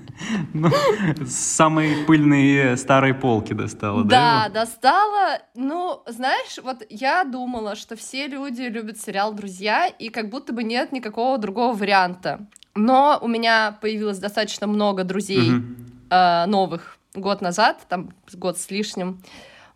Ну, 0.52 0.70
самые 1.26 2.04
пыльные 2.04 2.76
старые 2.76 3.14
полки 3.14 3.52
достала, 3.52 4.04
да? 4.04 4.48
Да, 4.48 4.60
достала. 4.60 5.40
Ну, 5.56 6.02
знаешь, 6.06 6.58
вот 6.62 6.86
я 6.88 7.24
думала, 7.24 7.74
что 7.74 7.96
все 7.96 8.28
люди 8.28 8.62
любят 8.62 9.00
сериал 9.00 9.34
Друзья, 9.34 9.88
и 9.88 10.10
как 10.10 10.30
будто 10.30 10.52
бы 10.52 10.62
нет 10.62 10.92
никакого 10.92 11.36
другого 11.38 11.74
варианта. 11.74 12.46
Но 12.76 13.18
у 13.20 13.26
меня 13.26 13.76
появилось 13.80 14.18
достаточно 14.18 14.68
много 14.68 15.02
друзей 15.02 15.50
э, 16.10 16.46
новых 16.46 16.98
год 17.14 17.40
назад, 17.40 17.80
там 17.88 18.10
год 18.34 18.58
с 18.58 18.70
лишним 18.70 19.20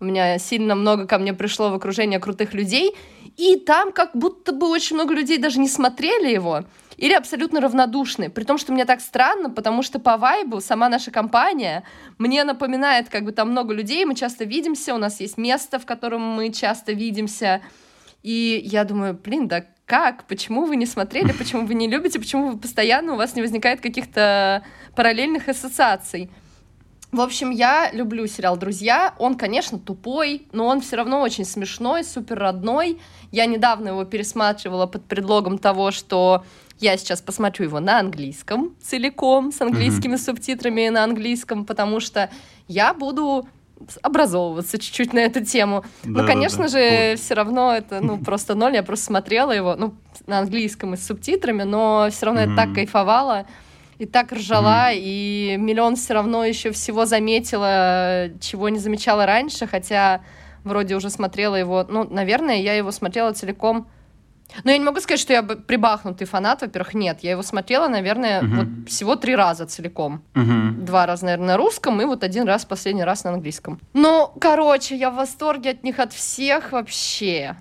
у 0.01 0.05
меня 0.05 0.39
сильно 0.39 0.75
много 0.75 1.07
ко 1.07 1.19
мне 1.19 1.35
пришло 1.35 1.71
в 1.71 1.75
окружение 1.75 2.21
крутых 2.21 2.55
людей, 2.55 2.95
и 3.37 3.57
там 3.57 3.93
как 3.93 4.11
будто 4.15 4.53
бы 4.53 4.69
очень 4.69 4.97
много 4.97 5.15
людей 5.15 5.39
даже 5.39 5.61
не 5.61 5.69
смотрели 5.69 6.33
его, 6.33 6.65
или 6.97 7.13
абсолютно 7.13 7.61
равнодушны. 7.61 8.31
При 8.31 8.45
том, 8.45 8.59
что 8.59 8.73
мне 8.73 8.85
так 8.85 9.01
странно, 9.01 9.51
потому 9.51 9.83
что 9.83 9.99
по 9.99 10.17
вайбу 10.17 10.61
сама 10.61 10.89
наша 10.89 11.11
компания 11.11 11.85
мне 12.19 12.45
напоминает, 12.45 13.09
как 13.09 13.25
бы 13.25 13.33
там 13.33 13.51
много 13.51 13.73
людей, 13.75 14.05
мы 14.05 14.15
часто 14.15 14.45
видимся, 14.45 14.95
у 14.95 14.99
нас 14.99 15.21
есть 15.21 15.39
место, 15.39 15.79
в 15.79 15.87
котором 15.87 16.23
мы 16.23 16.53
часто 16.53 16.93
видимся. 16.93 17.63
И 18.23 18.61
я 18.65 18.85
думаю, 18.85 19.15
блин, 19.15 19.47
да 19.47 19.65
как? 19.87 20.25
Почему 20.25 20.65
вы 20.65 20.77
не 20.77 20.87
смотрели? 20.87 21.33
Почему 21.33 21.65
вы 21.65 21.75
не 21.75 21.89
любите? 21.89 22.19
Почему 22.19 22.51
вы 22.51 22.59
постоянно 22.59 23.15
у 23.15 23.17
вас 23.17 23.35
не 23.35 23.43
возникает 23.43 23.81
каких-то 23.81 24.65
параллельных 24.95 25.49
ассоциаций? 25.49 26.31
В 27.11 27.23
общем, 27.23 27.51
я 27.51 27.91
люблю 27.93 28.27
сериал 28.27 28.59
«Друзья». 28.59 29.15
Он, 29.19 29.35
конечно, 29.35 29.79
тупой, 29.79 30.47
но 30.53 30.67
он 30.67 30.83
все 30.83 30.97
равно 30.97 31.23
очень 31.23 31.47
смешной, 31.47 32.05
супер 32.05 32.39
родной. 32.39 32.99
Я 33.33 33.47
недавно 33.47 33.89
его 33.89 34.05
пересматривала 34.05 34.87
под 34.87 35.07
предлогом 35.07 35.57
того, 35.57 35.91
что 35.91 36.45
я 36.81 36.99
сейчас 36.99 37.23
посмотрю 37.23 37.67
его 37.67 37.81
на 37.81 37.99
английском 37.99 38.77
целиком, 38.81 39.53
с 39.53 39.61
английскими 39.63 40.15
mm-hmm. 40.15 40.25
субтитрами 40.25 40.89
на 40.91 41.03
английском, 41.03 41.65
потому 41.65 41.99
что 42.01 42.31
я 42.69 42.93
буду 42.93 43.49
образовываться 44.03 44.79
чуть-чуть 44.79 45.15
на 45.15 45.21
эту 45.21 45.43
тему. 45.43 45.85
Да, 46.05 46.23
Но, 46.23 46.27
конечно 46.27 46.65
да, 46.65 46.69
же, 46.69 47.17
все 47.17 47.35
равно 47.35 47.75
это, 47.75 48.01
ну, 48.01 48.19
просто 48.25 48.55
ноль. 48.55 48.75
Я 48.75 48.83
просто 48.83 49.07
смотрела 49.07 49.53
его, 49.53 49.77
ну, 49.77 49.95
на 50.27 50.41
английском 50.41 50.93
и 50.93 50.99
с 50.99 51.07
субтитрами, 51.07 51.63
но 51.63 52.09
все 52.11 52.27
равно 52.27 52.43
mm-hmm. 52.43 52.51
я 52.51 52.57
так 52.57 52.75
кайфовала 52.75 53.47
и 53.99 54.07
так 54.07 54.33
ржала, 54.33 54.93
mm. 54.93 54.99
и 54.99 55.57
миллион 55.59 55.97
все 55.97 56.15
равно 56.15 56.45
еще 56.45 56.71
всего 56.71 57.05
заметила, 57.05 58.29
чего 58.41 58.69
не 58.69 58.79
замечала 58.79 59.27
раньше, 59.27 59.67
хотя 59.67 60.23
вроде 60.65 60.95
уже 60.95 61.11
смотрела 61.11 61.57
его, 61.57 61.85
ну, 61.89 62.05
наверное, 62.09 62.61
я 62.61 62.75
его 62.75 62.93
смотрела 62.93 63.33
целиком. 63.33 63.89
Но 64.65 64.71
я 64.71 64.79
не 64.79 64.85
могу 64.85 64.99
сказать, 65.01 65.21
что 65.21 65.35
я 65.35 65.43
прибахнутый 65.43 66.27
фанат, 66.27 66.63
во-первых, 66.63 66.95
нет. 66.95 67.19
Я 67.21 67.33
его 67.33 67.43
смотрела, 67.43 67.87
наверное, 67.89 68.41
uh-huh. 68.41 68.57
вот 68.57 68.89
всего 68.89 69.15
три 69.15 69.37
раза 69.37 69.67
целиком. 69.67 70.23
Uh-huh. 70.33 70.71
Два 70.71 71.05
раза, 71.05 71.27
наверное, 71.27 71.49
на 71.49 71.57
русском, 71.59 72.01
и 72.01 72.07
вот 72.07 72.25
один 72.25 72.45
раз, 72.45 72.65
последний 72.65 73.05
раз 73.05 73.25
на 73.25 73.33
английском. 73.33 73.79
Ну, 73.93 74.33
короче, 74.41 74.97
я 74.97 75.11
в 75.11 75.17
восторге 75.17 75.71
от 75.71 75.85
них 75.85 75.99
от 75.99 76.15
всех 76.15 76.73
вообще. 76.73 77.57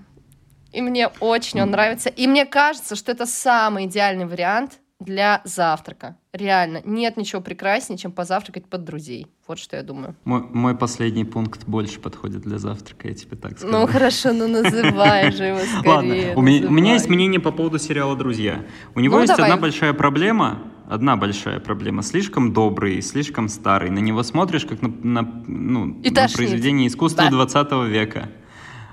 И 0.71 0.81
мне 0.81 1.09
очень 1.19 1.61
он 1.61 1.71
нравится. 1.71 2.09
И 2.09 2.25
мне 2.25 2.45
кажется, 2.45 2.95
что 2.95 3.11
это 3.11 3.25
самый 3.25 3.85
идеальный 3.85 4.25
вариант 4.25 4.79
для 4.99 5.41
завтрака. 5.43 6.17
Реально, 6.33 6.81
нет 6.83 7.17
ничего 7.17 7.41
прекраснее, 7.41 7.97
чем 7.97 8.11
позавтракать 8.11 8.65
под 8.65 8.83
друзей. 8.83 9.27
Вот 9.47 9.59
что 9.59 9.77
я 9.77 9.83
думаю. 9.83 10.15
Мой, 10.25 10.41
мой 10.41 10.75
последний 10.75 11.23
пункт 11.23 11.65
больше 11.65 11.99
подходит 11.99 12.41
для 12.41 12.57
завтрака, 12.57 13.07
я 13.07 13.13
тебе 13.13 13.37
так 13.37 13.59
скажу. 13.59 13.71
Ну 13.71 13.85
хорошо, 13.87 14.33
ну 14.33 14.47
называй 14.47 15.31
же 15.31 15.43
его 15.45 15.59
скорее. 15.79 16.29
Ладно, 16.29 16.33
у 16.35 16.41
меня, 16.41 16.67
у 16.67 16.71
меня 16.71 16.93
есть 16.93 17.09
мнение 17.09 17.39
по 17.39 17.51
поводу 17.51 17.77
сериала 17.77 18.15
«Друзья». 18.15 18.65
У 18.95 18.99
него 18.99 19.15
ну, 19.15 19.21
есть 19.21 19.35
давай. 19.35 19.51
одна 19.51 19.61
большая 19.61 19.93
проблема, 19.93 20.63
одна 20.89 21.15
большая 21.15 21.59
проблема. 21.59 22.01
Слишком 22.01 22.51
добрый, 22.51 23.01
слишком 23.01 23.49
старый. 23.49 23.91
На 23.91 23.99
него 23.99 24.23
смотришь, 24.23 24.65
как 24.65 24.81
на, 24.81 24.89
на, 24.89 25.43
ну, 25.47 25.85
на 25.85 26.27
произведение 26.27 26.87
искусства 26.87 27.25
да. 27.25 27.45
20 27.45 27.71
века. 27.89 28.29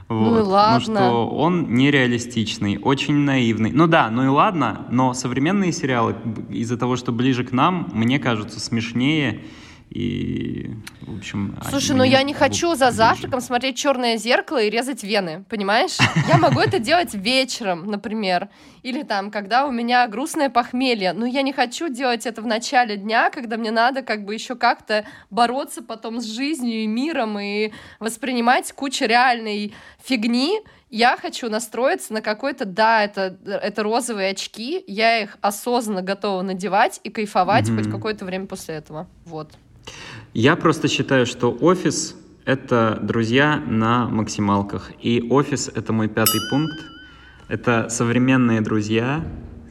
Вот. 0.09 0.31
Ну 0.31 0.39
и 0.39 0.43
ладно. 0.43 1.01
Ну 1.01 1.07
что 1.07 1.29
он 1.29 1.75
нереалистичный, 1.75 2.79
очень 2.83 3.15
наивный. 3.15 3.73
Ну 3.73 3.87
да, 3.87 4.11
ну 4.11 4.25
и 4.25 4.29
ладно, 4.29 4.87
но 4.91 5.15
современные 5.15 5.73
сериалы 5.73 6.15
из-за 6.51 6.77
того, 6.77 6.97
что 6.97 7.11
ближе 7.11 7.45
к 7.45 7.53
нам, 7.53 7.91
мне 7.93 8.19
кажутся 8.19 8.61
смешнее 8.61 9.45
и, 9.95 10.73
в 11.03 11.19
общем... 11.19 11.57
Слушай, 11.71 11.95
ну 11.95 12.03
я 12.03 12.25
не 12.25 12.35
хочу 12.35 12.75
за 12.75 12.91
завтраком 12.91 13.41
смотреть 13.41 13.77
черное 13.77 14.17
зеркало 14.17 14.61
и 14.61 14.69
резать 14.69 15.05
вены, 15.05 15.45
понимаешь? 15.49 15.97
Я 16.29 16.37
могу 16.37 16.59
это 16.59 16.81
делать 16.81 17.15
вечером, 17.15 17.87
например. 17.87 18.49
Или 18.83 19.05
там, 19.05 19.31
когда 19.31 19.67
у 19.67 19.71
меня 19.71 20.07
грустное 20.09 20.51
похмелье. 20.51 21.13
Но 21.13 21.27
я 21.27 21.43
не 21.43 21.53
хочу 21.53 21.89
делать 21.89 22.27
это 22.27 22.43
в 22.43 22.47
начале 22.47 22.97
дня, 22.97 23.31
когда 23.31 23.57
мне 23.57 23.71
надо 23.71 24.03
как 24.03 24.25
бы 24.25 24.35
еще 24.35 24.57
как-то 24.57 25.07
бороться 25.31 25.81
потом 25.81 26.21
с 26.21 26.25
жизнью 26.25 26.83
и 26.83 26.87
миром 26.89 27.39
и 27.39 27.71
воспринимать 28.01 28.73
кучу 28.73 29.05
реальной 29.05 29.75
фигни, 30.03 30.59
я 30.91 31.17
хочу 31.17 31.49
настроиться 31.49 32.13
на 32.13 32.21
какой-то, 32.21 32.65
да, 32.65 33.05
это, 33.05 33.37
это 33.47 33.83
розовые 33.83 34.31
очки, 34.31 34.83
я 34.87 35.23
их 35.23 35.39
осознанно 35.41 36.03
готова 36.03 36.43
надевать 36.43 37.01
и 37.05 37.11
кайфовать 37.11 37.69
mm-hmm. 37.69 37.77
хоть 37.77 37.91
какое-то 37.91 38.25
время 38.25 38.47
после 38.47 38.77
этого. 38.77 39.09
Вот. 39.25 39.53
Я 40.37 40.57
просто 40.57 40.89
считаю, 40.89 41.27
что 41.27 41.57
офис— 41.61 42.17
это 42.45 42.99
друзья 43.01 43.63
на 43.69 44.09
максималках. 44.09 44.91
И 45.01 45.25
офис— 45.31 45.71
это 45.75 45.93
мой 45.93 46.09
пятый 46.09 46.41
пункт. 46.51 46.85
Это 47.47 47.89
современные 47.89 48.61
друзья, 48.61 49.25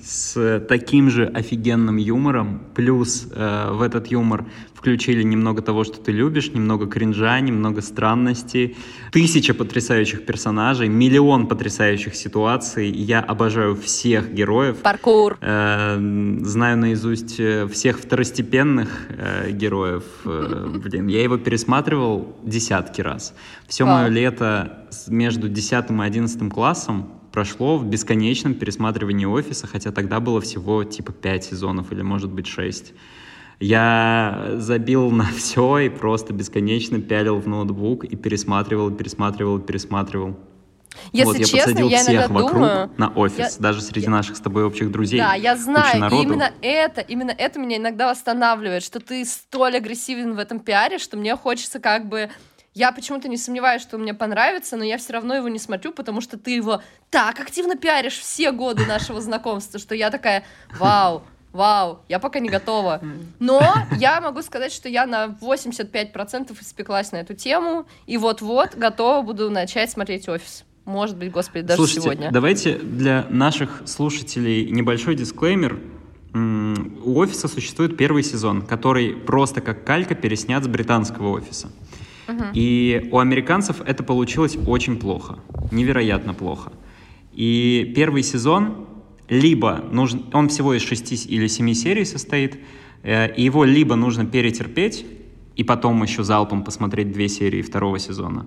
с 0.04 0.60
таким 0.68 1.10
же 1.10 1.26
офигенным 1.26 1.98
юмором, 1.98 2.62
плюс 2.76 3.28
э, 3.32 3.72
в 3.72 3.82
этот 3.82 4.08
юмор 4.08 4.46
включили 4.74 5.24
немного 5.24 5.62
того, 5.62 5.86
что 5.86 5.98
ты 5.98 6.12
любишь, 6.12 6.52
немного 6.52 6.88
кринжа, 6.88 7.40
немного 7.40 7.82
странностей, 7.82 8.76
тысяча 9.12 9.54
потрясающих 9.54 10.26
персонажей, 10.26 10.90
миллион 10.90 11.48
потрясающих 11.48 12.16
ситуаций. 12.16 12.92
Я 12.92 13.22
обожаю 13.22 13.76
всех 13.76 14.34
героев. 14.34 14.78
Паркур. 14.78 15.38
Э, 15.40 15.96
знаю 16.42 16.78
наизусть 16.78 17.40
э, 17.40 17.66
всех 17.68 18.00
второстепенных 18.00 18.90
э, 19.10 19.52
героев. 19.52 20.04
Э, 20.26 20.68
блин, 20.84 21.08
я 21.08 21.24
его 21.24 21.38
пересматривал 21.38 22.36
десятки 22.44 23.00
раз. 23.00 23.34
Все 23.68 23.86
мое 23.86 24.10
лето 24.10 24.86
между 25.08 25.48
десятым 25.48 26.04
и 26.04 26.06
одиннадцатым 26.06 26.52
классом 26.52 27.23
прошло 27.34 27.78
в 27.78 27.86
бесконечном 27.86 28.54
пересматривании 28.54 29.26
офиса, 29.26 29.68
хотя 29.68 29.92
тогда 29.92 30.20
было 30.20 30.40
всего 30.40 30.84
типа 30.84 31.12
5 31.12 31.44
сезонов 31.44 31.92
или 31.92 32.04
может 32.04 32.32
быть 32.32 32.48
6. 32.48 32.94
Я 33.60 34.52
забил 34.58 35.10
на 35.10 35.26
все 35.36 35.80
и 35.80 35.90
просто 35.90 36.32
бесконечно 36.32 37.02
пялил 37.02 37.40
в 37.40 37.48
ноутбук 37.48 38.06
и 38.06 38.16
пересматривал, 38.16 38.92
пересматривал, 38.92 39.60
пересматривал. 39.60 40.38
Если 41.12 41.26
вот, 41.26 41.38
я 41.38 41.46
честно, 41.46 41.62
посадил 41.62 41.90
я 41.90 41.98
всех 41.98 42.30
вокруг 42.30 42.54
думаю, 42.54 42.92
на 42.98 43.10
офис, 43.10 43.56
я, 43.58 43.62
даже 43.62 43.82
среди 43.82 44.06
я, 44.06 44.12
наших 44.12 44.38
с 44.38 44.40
тобой 44.40 44.64
общих 44.64 44.92
друзей. 44.92 45.20
Да, 45.20 45.34
я 45.34 45.56
знаю, 45.56 46.12
и 46.12 46.22
именно 46.22 46.52
это, 46.62 47.02
именно 47.02 47.32
это 47.32 47.60
меня 47.60 47.78
иногда 47.78 48.12
восстанавливает, 48.12 48.84
что 48.84 49.00
ты 49.00 49.26
столь 49.26 49.78
агрессивен 49.78 50.36
в 50.36 50.38
этом 50.38 50.60
пиаре, 50.60 51.00
что 51.00 51.18
мне 51.18 51.36
хочется 51.36 51.80
как 51.80 52.08
бы 52.08 52.30
я 52.74 52.92
почему-то 52.92 53.28
не 53.28 53.38
сомневаюсь, 53.38 53.82
что 53.82 53.98
он 53.98 54.04
мне 54.04 54.14
понравится, 54.14 54.78
но 54.78 54.84
я 54.84 54.98
все 54.98 55.14
равно 55.14 55.36
его 55.36 55.48
не 55.48 55.60
смотрю, 55.60 55.92
потому 55.92 56.22
что 56.22 56.38
ты 56.38 56.52
его 56.52 56.82
так 57.10 57.40
активно 57.40 57.76
пиаришь 57.76 58.18
все 58.18 58.52
годы 58.52 58.86
нашего 58.86 59.22
знакомства, 59.22 59.80
что 59.80 59.94
я 59.94 60.10
такая, 60.10 60.44
вау, 60.80 61.24
вау, 61.52 62.00
я 62.10 62.20
пока 62.20 62.40
не 62.40 62.50
готова. 62.50 63.02
Но 63.40 63.62
я 63.98 64.20
могу 64.22 64.42
сказать, 64.42 64.74
что 64.74 64.90
я 64.90 65.06
на 65.06 65.28
85% 65.28 66.60
испеклась 66.62 67.12
на 67.12 67.18
эту 67.18 67.36
тему, 67.36 67.86
и 68.08 68.18
вот-вот 68.18 68.76
готова 68.76 69.22
буду 69.22 69.50
начать 69.50 69.92
смотреть 69.92 70.28
«Офис». 70.28 70.66
Может 70.86 71.16
быть, 71.16 71.32
господи, 71.32 71.62
даже 71.62 71.78
Слушайте, 71.78 72.02
сегодня. 72.02 72.30
давайте 72.32 72.78
для 72.78 73.26
наших 73.30 73.84
слушателей 73.86 74.70
небольшой 74.70 75.16
дисклеймер. 75.16 75.80
У 76.34 77.20
«Офиса» 77.20 77.48
существует 77.48 77.96
первый 77.96 78.24
сезон, 78.24 78.64
который 78.64 79.14
просто 79.14 79.62
как 79.62 79.86
калька 79.86 80.16
переснят 80.16 80.64
с 80.64 80.68
британского 80.68 81.30
«Офиса». 81.30 81.72
И 82.54 83.10
у 83.12 83.20
американцев 83.20 83.82
это 83.86 84.04
получилось 84.04 84.58
очень 84.68 84.98
плохо, 84.98 85.40
невероятно 85.72 86.34
плохо. 86.34 86.72
И 87.34 87.94
первый 87.96 88.24
сезон 88.24 88.88
либо 89.28 89.84
нужен, 89.92 90.26
он 90.34 90.50
всего 90.50 90.74
из 90.74 90.82
шести 90.82 91.16
или 91.16 91.48
семи 91.48 91.74
серий 91.74 92.06
состоит, 92.06 92.60
э, 93.04 93.34
и 93.36 93.44
его 93.44 93.64
либо 93.64 93.96
нужно 93.96 94.26
перетерпеть 94.26 95.06
и 95.56 95.64
потом 95.64 96.02
еще 96.04 96.24
залпом 96.24 96.64
посмотреть 96.64 97.12
две 97.12 97.28
серии 97.28 97.62
второго 97.62 98.00
сезона, 98.00 98.46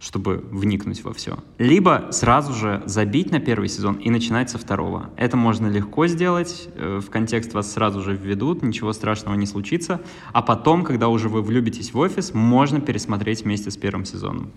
чтобы 0.00 0.44
вникнуть 0.50 1.02
во 1.04 1.12
все. 1.12 1.38
Либо 1.58 2.08
сразу 2.10 2.52
же 2.52 2.82
забить 2.86 3.30
на 3.30 3.40
первый 3.40 3.68
сезон 3.68 3.94
и 3.94 4.10
начинать 4.10 4.50
со 4.50 4.58
второго. 4.58 5.10
Это 5.16 5.36
можно 5.36 5.66
легко 5.66 6.06
сделать, 6.06 6.68
э, 6.76 7.00
в 7.04 7.10
контекст 7.10 7.54
вас 7.54 7.72
сразу 7.72 8.00
же 8.02 8.14
введут, 8.14 8.62
ничего 8.62 8.92
страшного 8.92 9.34
не 9.34 9.46
случится. 9.46 10.00
А 10.32 10.42
потом, 10.42 10.84
когда 10.84 11.08
уже 11.08 11.28
вы 11.28 11.42
влюбитесь 11.42 11.92
в 11.92 11.98
офис, 11.98 12.34
можно 12.34 12.80
пересмотреть 12.80 13.44
вместе 13.44 13.70
с 13.70 13.76
первым 13.76 14.04
сезоном. 14.04 14.52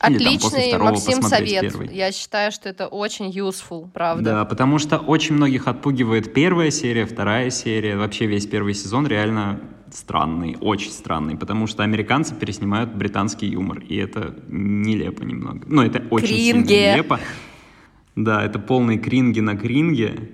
Отличный, 0.00 0.70
там, 0.70 0.82
Максим, 0.82 1.22
совет. 1.22 1.60
Первый. 1.62 1.88
Я 1.92 2.12
считаю, 2.12 2.52
что 2.52 2.68
это 2.68 2.86
очень 2.86 3.30
useful, 3.30 3.88
правда. 3.92 4.22
Да, 4.22 4.44
потому 4.44 4.78
что 4.78 4.98
очень 4.98 5.34
многих 5.34 5.66
отпугивает 5.66 6.32
первая 6.32 6.70
серия, 6.70 7.04
вторая 7.04 7.50
серия, 7.50 7.96
вообще 7.96 8.26
весь 8.26 8.46
первый 8.46 8.74
сезон 8.74 9.06
реально 9.08 9.60
странный, 9.98 10.56
очень 10.60 10.90
странный, 10.90 11.36
потому 11.36 11.66
что 11.66 11.82
американцы 11.82 12.34
переснимают 12.34 12.94
британский 12.94 13.46
юмор, 13.46 13.80
и 13.80 13.96
это 13.96 14.34
нелепо 14.48 15.22
немного. 15.22 15.60
Ну, 15.66 15.82
это 15.82 16.02
очень 16.10 16.28
Кринги. 16.28 16.68
сильно 16.68 16.92
нелепо. 16.94 17.20
Да, 18.16 18.44
это 18.44 18.58
полный 18.58 18.98
кринги 18.98 19.40
на 19.40 19.56
кринге. 19.56 20.30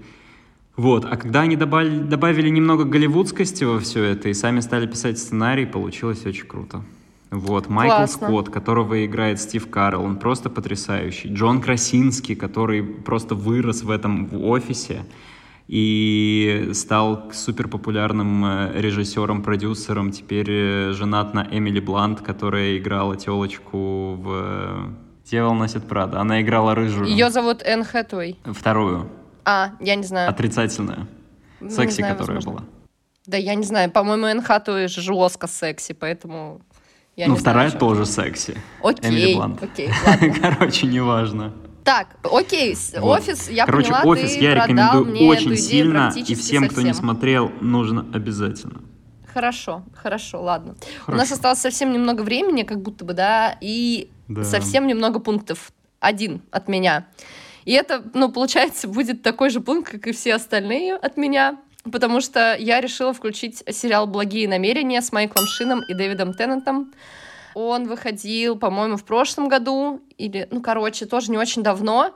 Вот, 0.77 1.05
а 1.05 1.17
когда 1.17 1.43
они 1.43 1.57
добавили, 1.57 1.99
добавили 1.99 2.49
немного 2.49 2.85
голливудскости 2.85 3.65
во 3.65 3.79
все 3.79 4.03
это 4.03 4.29
и 4.29 4.35
сами 4.35 4.61
стали 4.61 4.87
писать 4.87 5.19
сценарий, 5.19 5.67
получилось 5.67 6.27
очень 6.27 6.47
круто. 6.47 6.83
Вот, 7.31 7.69
Майкл 7.69 7.97
Классно. 7.97 8.29
Скотт, 8.29 8.49
которого 8.49 9.05
играет 9.05 9.41
Стив 9.41 9.69
Карл, 9.69 10.05
он 10.05 10.17
просто 10.17 10.51
потрясающий. 10.51 11.29
Джон 11.29 11.61
Красинский, 11.61 12.35
который 12.37 12.83
просто 12.83 13.35
вырос 13.35 13.83
в 13.83 13.91
этом 13.91 14.27
в 14.27 14.45
офисе 14.47 15.05
и 15.67 16.71
стал 16.75 17.33
супер 17.33 17.69
популярным 17.69 18.45
э, 18.45 18.81
режиссером, 18.81 19.43
продюсером. 19.43 20.11
Теперь 20.11 20.51
э, 20.51 20.93
женат 20.93 21.33
на 21.33 21.47
Эмили 21.51 21.81
Блант, 21.81 22.21
которая 22.21 22.77
играла 22.77 23.17
телочку 23.17 24.15
в 24.15 24.95
«Дьявол 25.25 25.55
носит 25.55 25.89
Прада». 25.89 26.21
Она 26.21 26.43
играла 26.43 26.75
рыжую. 26.75 27.09
Ее 27.09 27.31
зовут 27.31 27.63
Энн 27.63 27.85
Хэтуэй. 27.85 28.39
Вторую. 28.45 29.09
А, 29.45 29.73
я 29.81 29.95
не 29.95 30.05
знаю. 30.05 30.29
Отрицательная. 30.29 31.07
Ну, 31.61 31.71
секси, 31.71 31.97
знаю, 31.97 32.15
которая 32.15 32.37
возможно. 32.37 32.61
была. 32.61 32.71
Да 33.27 33.39
я 33.39 33.55
не 33.55 33.65
знаю. 33.65 33.91
По-моему, 33.91 34.27
Энн 34.27 34.43
Хэтуэй 34.43 34.89
жестко 34.89 35.47
секси, 35.47 35.95
поэтому... 35.95 36.61
Я 37.17 37.29
ну, 37.29 37.37
вторая 37.37 37.69
знаю, 37.69 37.81
тоже 37.81 38.07
секси. 38.07 38.57
Окей, 38.83 39.11
Эмили 39.11 39.35
Блант. 39.37 39.63
окей, 39.63 39.89
ладно. 40.05 40.35
Короче, 40.43 40.89
неважно. 40.89 41.53
Так, 41.85 42.17
окей, 42.23 42.75
вот. 42.97 43.21
офис, 43.21 43.51
я 43.51 43.67
Короче, 43.67 43.91
поняла, 43.91 44.05
офис 44.05 44.33
ты 44.33 44.43
я 44.43 44.55
рекомендую 44.55 45.05
мне 45.05 45.29
очень 45.29 45.57
сильно, 45.57 46.13
и 46.17 46.23
всем, 46.23 46.37
совсем. 46.37 46.69
кто 46.69 46.81
не 46.81 46.95
смотрел, 46.95 47.53
нужно 47.61 48.07
обязательно. 48.15 48.81
Хорошо, 49.33 49.83
хорошо, 49.95 50.41
ладно. 50.43 50.77
Хорошо. 51.01 51.13
У 51.13 51.15
нас 51.15 51.31
осталось 51.31 51.59
совсем 51.59 51.93
немного 51.93 52.23
времени, 52.23 52.63
как 52.63 52.81
будто 52.81 53.05
бы, 53.05 53.13
да, 53.13 53.59
и 53.61 54.11
да. 54.29 54.45
совсем 54.45 54.87
немного 54.87 55.21
пунктов. 55.21 55.73
Один 56.01 56.43
от 56.51 56.69
меня. 56.69 57.07
И 57.65 57.73
это, 57.73 58.03
ну, 58.13 58.31
получается, 58.31 58.89
будет 58.89 59.23
такой 59.23 59.51
же 59.51 59.61
пункт, 59.61 59.91
как 59.91 60.07
и 60.07 60.13
все 60.13 60.35
остальные 60.35 60.97
от 60.97 61.17
меня, 61.17 61.59
потому 61.91 62.21
что 62.21 62.57
я 62.59 62.81
решила 62.81 63.13
включить 63.13 63.63
сериал 63.71 64.07
«Благие 64.07 64.49
намерения» 64.49 65.01
с 65.01 65.13
Майклом 65.13 65.47
Шином 65.47 65.83
и 65.83 65.95
Дэвидом 65.95 66.35
Теннантом. 66.35 66.93
Он 67.55 67.87
выходил, 67.87 68.57
по-моему, 68.57 68.97
в 68.97 69.05
прошлом 69.05 69.49
году, 69.49 70.03
или, 70.19 70.49
ну, 70.51 70.61
короче, 70.61 71.07
тоже 71.07 71.31
не 71.31 71.39
очень 71.39 71.63
давно. 71.63 72.15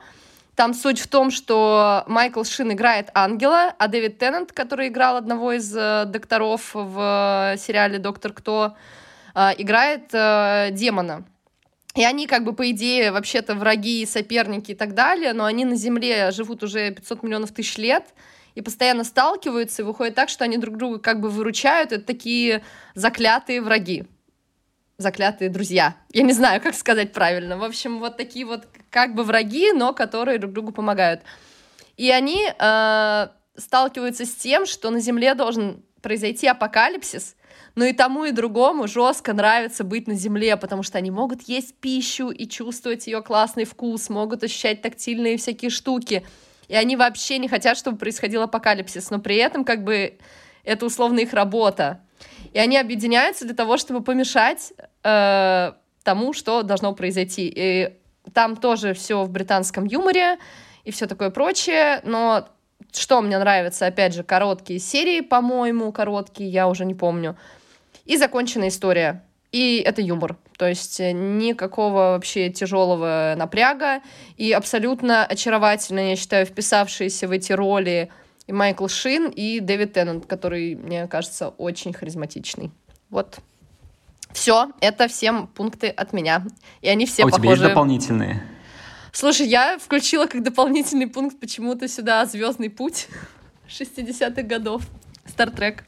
Там 0.56 0.74
суть 0.74 0.98
в 0.98 1.06
том, 1.06 1.30
что 1.30 2.02
Майкл 2.08 2.42
Шин 2.42 2.72
играет 2.72 3.10
ангела, 3.14 3.72
а 3.78 3.86
Дэвид 3.86 4.18
Теннант, 4.18 4.52
который 4.52 4.88
играл 4.88 5.16
одного 5.16 5.52
из 5.52 5.72
э, 5.74 6.04
докторов 6.06 6.72
в 6.74 7.52
э, 7.54 7.56
сериале 7.58 7.98
«Доктор 7.98 8.32
Кто», 8.32 8.74
э, 9.36 9.50
играет 9.58 10.12
э, 10.12 10.70
демона. 10.72 11.24
И 11.94 12.04
они, 12.04 12.26
как 12.26 12.42
бы, 12.42 12.52
по 12.54 12.68
идее, 12.72 13.12
вообще-то 13.12 13.54
враги, 13.54 14.04
соперники 14.04 14.72
и 14.72 14.74
так 14.74 14.94
далее, 14.94 15.32
но 15.32 15.44
они 15.44 15.64
на 15.64 15.76
Земле 15.76 16.32
живут 16.32 16.64
уже 16.64 16.90
500 16.90 17.22
миллионов 17.22 17.52
тысяч 17.52 17.78
лет, 17.78 18.04
и 18.56 18.60
постоянно 18.60 19.04
сталкиваются, 19.04 19.82
и 19.82 19.84
выходит 19.84 20.16
так, 20.16 20.28
что 20.28 20.42
они 20.42 20.58
друг 20.58 20.76
друга 20.76 20.98
как 20.98 21.20
бы 21.20 21.30
выручают. 21.30 21.92
Это 21.92 22.04
такие 22.04 22.64
заклятые 22.96 23.62
враги 23.62 24.06
заклятые 24.98 25.48
друзья. 25.48 25.94
Я 26.12 26.24
не 26.24 26.32
знаю, 26.32 26.60
как 26.60 26.74
сказать 26.74 27.12
правильно. 27.12 27.56
В 27.56 27.62
общем, 27.62 28.00
вот 28.00 28.16
такие 28.16 28.44
вот 28.44 28.66
как 28.90 29.14
бы 29.14 29.22
враги, 29.22 29.70
но 29.70 29.92
которые 29.92 30.38
друг 30.38 30.52
другу 30.52 30.72
помогают. 30.72 31.22
И 31.96 32.10
они 32.10 32.44
э, 32.48 33.28
сталкиваются 33.56 34.26
с 34.26 34.34
тем, 34.34 34.66
что 34.66 34.90
на 34.90 34.98
Земле 34.98 35.34
должен 35.34 35.84
произойти 36.02 36.48
апокалипсис, 36.48 37.36
Но 37.76 37.84
и 37.84 37.92
тому, 37.92 38.24
и 38.24 38.32
другому 38.32 38.88
жестко 38.88 39.32
нравится 39.32 39.84
быть 39.84 40.08
на 40.08 40.14
земле, 40.14 40.56
потому 40.56 40.82
что 40.82 40.98
они 40.98 41.10
могут 41.10 41.42
есть 41.42 41.76
пищу 41.76 42.30
и 42.30 42.48
чувствовать 42.48 43.06
ее 43.06 43.22
классный 43.22 43.64
вкус, 43.64 44.08
могут 44.08 44.42
ощущать 44.42 44.82
тактильные 44.82 45.36
всякие 45.36 45.70
штуки. 45.70 46.26
И 46.66 46.74
они 46.74 46.96
вообще 46.96 47.38
не 47.38 47.48
хотят, 47.48 47.76
чтобы 47.76 47.98
происходил 47.98 48.42
апокалипсис, 48.42 49.10
но 49.10 49.20
при 49.20 49.36
этом 49.36 49.64
как 49.64 49.84
бы 49.84 50.18
это 50.64 50.86
условно 50.86 51.20
их 51.20 51.32
работа. 51.32 52.00
И 52.52 52.58
они 52.58 52.76
объединяются 52.76 53.44
для 53.44 53.54
того, 53.54 53.76
чтобы 53.76 54.02
помешать 54.02 54.72
э, 55.08 55.72
тому, 56.02 56.32
что 56.32 56.62
должно 56.62 56.94
произойти. 56.94 57.52
И 57.54 57.96
там 58.32 58.56
тоже 58.56 58.94
все 58.94 59.24
в 59.24 59.30
британском 59.30 59.84
юморе 59.84 60.38
и 60.84 60.90
все 60.90 61.06
такое 61.06 61.30
прочее, 61.30 62.00
но 62.04 62.48
что 62.92 63.20
мне 63.20 63.38
нравится, 63.38 63.86
опять 63.86 64.14
же, 64.14 64.22
короткие 64.22 64.78
серии, 64.78 65.20
по-моему, 65.20 65.92
короткие, 65.92 66.50
я 66.50 66.68
уже 66.68 66.84
не 66.84 66.94
помню 66.94 67.36
и 68.08 68.16
законченная 68.16 68.68
история. 68.68 69.22
И 69.52 69.82
это 69.84 70.02
юмор. 70.02 70.36
То 70.58 70.66
есть 70.66 70.98
э, 70.98 71.12
никакого 71.12 71.92
вообще 71.92 72.50
тяжелого 72.50 73.34
напряга. 73.36 74.00
И 74.36 74.52
абсолютно 74.52 75.24
очаровательно, 75.24 76.10
я 76.10 76.16
считаю, 76.16 76.44
вписавшиеся 76.46 77.28
в 77.28 77.30
эти 77.30 77.52
роли 77.52 78.10
и 78.46 78.52
Майкл 78.52 78.88
Шин, 78.88 79.28
и 79.28 79.60
Дэвид 79.60 79.92
Теннант, 79.92 80.26
который, 80.26 80.74
мне 80.74 81.06
кажется, 81.06 81.50
очень 81.50 81.92
харизматичный. 81.92 82.70
Вот. 83.10 83.38
Все, 84.32 84.70
это 84.80 85.08
все 85.08 85.48
пункты 85.54 85.88
от 85.88 86.12
меня. 86.12 86.44
И 86.80 86.88
они 86.88 87.06
все 87.06 87.22
а 87.22 87.26
похожи. 87.26 87.40
у 87.40 87.42
тебя 87.42 87.50
есть 87.52 87.62
дополнительные? 87.62 88.42
Слушай, 89.12 89.48
я 89.48 89.78
включила 89.78 90.26
как 90.26 90.42
дополнительный 90.42 91.06
пункт 91.06 91.40
почему-то 91.40 91.88
сюда 91.88 92.24
Звездный 92.26 92.70
путь 92.70 93.08
60-х 93.68 94.42
годов. 94.42 94.82
Стартрек. 95.26 95.84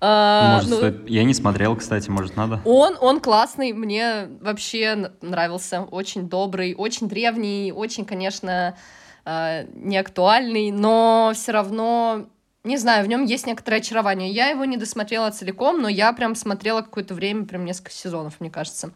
А, 0.00 0.56
может, 0.56 0.70
ну, 0.70 0.76
стоит... 0.76 1.08
Я 1.08 1.24
не 1.24 1.32
смотрел, 1.32 1.76
кстати, 1.76 2.10
может, 2.10 2.36
надо? 2.36 2.60
Он, 2.64 2.96
он 3.00 3.20
классный, 3.20 3.72
мне 3.72 4.28
вообще 4.40 5.12
нравился. 5.22 5.82
Очень 5.82 6.28
добрый, 6.28 6.74
очень 6.74 7.08
древний, 7.08 7.72
очень, 7.74 8.04
конечно, 8.04 8.76
э, 9.24 9.66
не 9.72 9.96
актуальный, 9.96 10.72
но 10.72 11.32
все 11.34 11.52
равно, 11.52 12.26
не 12.64 12.78
знаю, 12.78 13.04
в 13.04 13.08
нем 13.08 13.24
есть 13.24 13.46
некоторое 13.46 13.76
очарование. 13.76 14.30
Я 14.30 14.48
его 14.48 14.64
не 14.64 14.78
досмотрела 14.78 15.30
целиком, 15.30 15.82
но 15.82 15.88
я 15.88 16.12
прям 16.14 16.34
смотрела 16.34 16.80
какое-то 16.80 17.14
время, 17.14 17.44
прям 17.44 17.64
несколько 17.66 17.90
сезонов, 17.90 18.40
мне 18.40 18.50
кажется. 18.50 18.90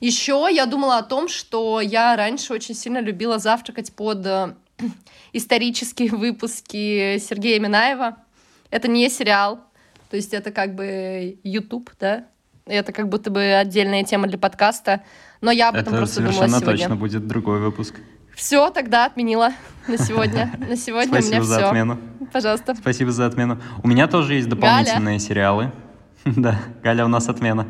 Еще 0.00 0.48
я 0.50 0.66
думала 0.66 0.98
о 0.98 1.02
том, 1.04 1.28
что 1.28 1.80
я 1.80 2.16
раньше 2.16 2.52
очень 2.52 2.74
сильно 2.74 2.98
любила 2.98 3.38
завтракать 3.38 3.92
под 3.92 4.26
э, 4.26 4.54
исторические 5.32 6.10
выпуски 6.10 7.18
Сергея 7.18 7.60
Минаева. 7.60 8.16
Это 8.70 8.88
не 8.88 9.08
сериал, 9.08 9.60
то 10.10 10.16
есть 10.16 10.34
это 10.34 10.50
как 10.50 10.74
бы 10.74 11.38
YouTube, 11.44 11.90
да? 12.00 12.26
Это 12.66 12.92
как 12.92 13.08
будто 13.08 13.30
бы 13.30 13.42
отдельная 13.54 14.02
тема 14.02 14.26
для 14.26 14.38
подкаста. 14.38 15.02
Но 15.40 15.50
я 15.50 15.68
об 15.68 15.76
этом 15.76 15.94
это 15.94 15.98
просто 15.98 16.16
думала 16.20 16.32
сегодня. 16.32 16.58
совершенно 16.58 16.78
точно 16.78 16.96
будет 16.96 17.26
другой 17.26 17.60
выпуск. 17.60 17.94
Все, 18.34 18.70
тогда 18.70 19.06
отменила 19.06 19.52
на 19.86 19.98
сегодня. 19.98 20.52
На 20.68 20.76
сегодня 20.76 21.08
Спасибо 21.08 21.36
у 21.36 21.40
меня 21.40 21.42
за 21.42 21.58
все. 21.58 21.66
отмену. 21.66 21.98
Пожалуйста. 22.32 22.74
Спасибо 22.74 23.10
за 23.12 23.26
отмену. 23.26 23.58
У 23.82 23.88
меня 23.88 24.06
тоже 24.06 24.34
есть 24.34 24.48
дополнительные 24.48 25.18
Галя. 25.18 25.28
сериалы. 25.28 25.72
да, 26.24 26.58
Галя, 26.82 27.04
у 27.04 27.08
нас 27.08 27.28
отмена. 27.28 27.66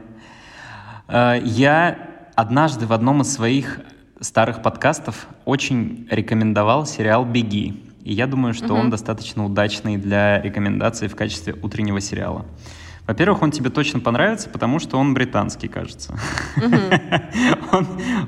Э, 1.08 1.40
я 1.42 1.98
однажды 2.34 2.86
в 2.86 2.92
одном 2.92 3.22
из 3.22 3.32
своих 3.32 3.80
старых 4.20 4.62
подкастов 4.62 5.26
очень 5.44 6.06
рекомендовал 6.10 6.86
сериал 6.86 7.24
«Беги». 7.24 7.82
И 8.04 8.12
я 8.12 8.26
думаю, 8.26 8.52
что 8.52 8.74
угу. 8.74 8.76
он 8.76 8.90
достаточно 8.90 9.44
удачный 9.44 9.96
для 9.96 10.40
рекомендаций 10.40 11.08
в 11.08 11.16
качестве 11.16 11.54
утреннего 11.62 12.00
сериала. 12.00 12.44
Во-первых, 13.06 13.42
он 13.42 13.50
тебе 13.50 13.70
точно 13.70 14.00
понравится, 14.00 14.48
потому 14.48 14.78
что 14.78 14.96
он 14.96 15.12
британский, 15.12 15.68
кажется. 15.68 16.16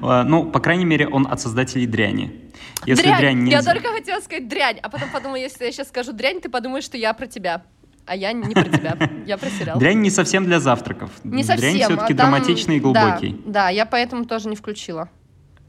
а, 0.03 0.25
ну, 0.25 0.51
по 0.51 0.61
крайней 0.61 0.85
мере, 0.85 1.07
он 1.07 1.27
от 1.31 1.41
создателей 1.41 1.87
дряни. 1.87 2.51
Если 2.85 3.05
дрянь! 3.05 3.49
Я 3.49 3.63
только 3.63 3.93
хотела 3.93 4.21
сказать 4.21 4.49
дрянь, 4.49 4.79
а 4.83 4.89
потом 4.89 5.11
подумала, 5.11 5.37
если 5.37 5.65
я 5.65 5.73
сейчас 5.73 5.89
скажу 5.89 6.13
дрянь, 6.13 6.41
ты 6.41 6.49
подумаешь, 6.49 6.85
что 6.85 6.97
я 6.97 7.13
про 7.15 7.27
тебя. 7.27 7.63
А 8.07 8.17
я 8.17 8.33
не 8.33 8.53
про 8.53 8.65
тебя, 8.65 8.99
я 9.27 9.39
про 9.39 9.49
сериал. 9.49 9.79
Дрянь 9.79 10.01
не 10.01 10.11
совсем 10.11 10.45
для 10.45 10.61
завтраков. 10.61 11.11
Не 11.25 11.43
совсем. 11.43 11.73
Дрянь 11.73 11.85
все-таки 11.85 12.13
а 12.13 12.17
драматичный 12.17 12.77
и 12.77 12.81
глубокий. 12.81 13.41
Да, 13.47 13.71
я 13.71 13.87
поэтому 13.87 14.27
тоже 14.27 14.49
не 14.49 14.57
включила. 14.57 15.09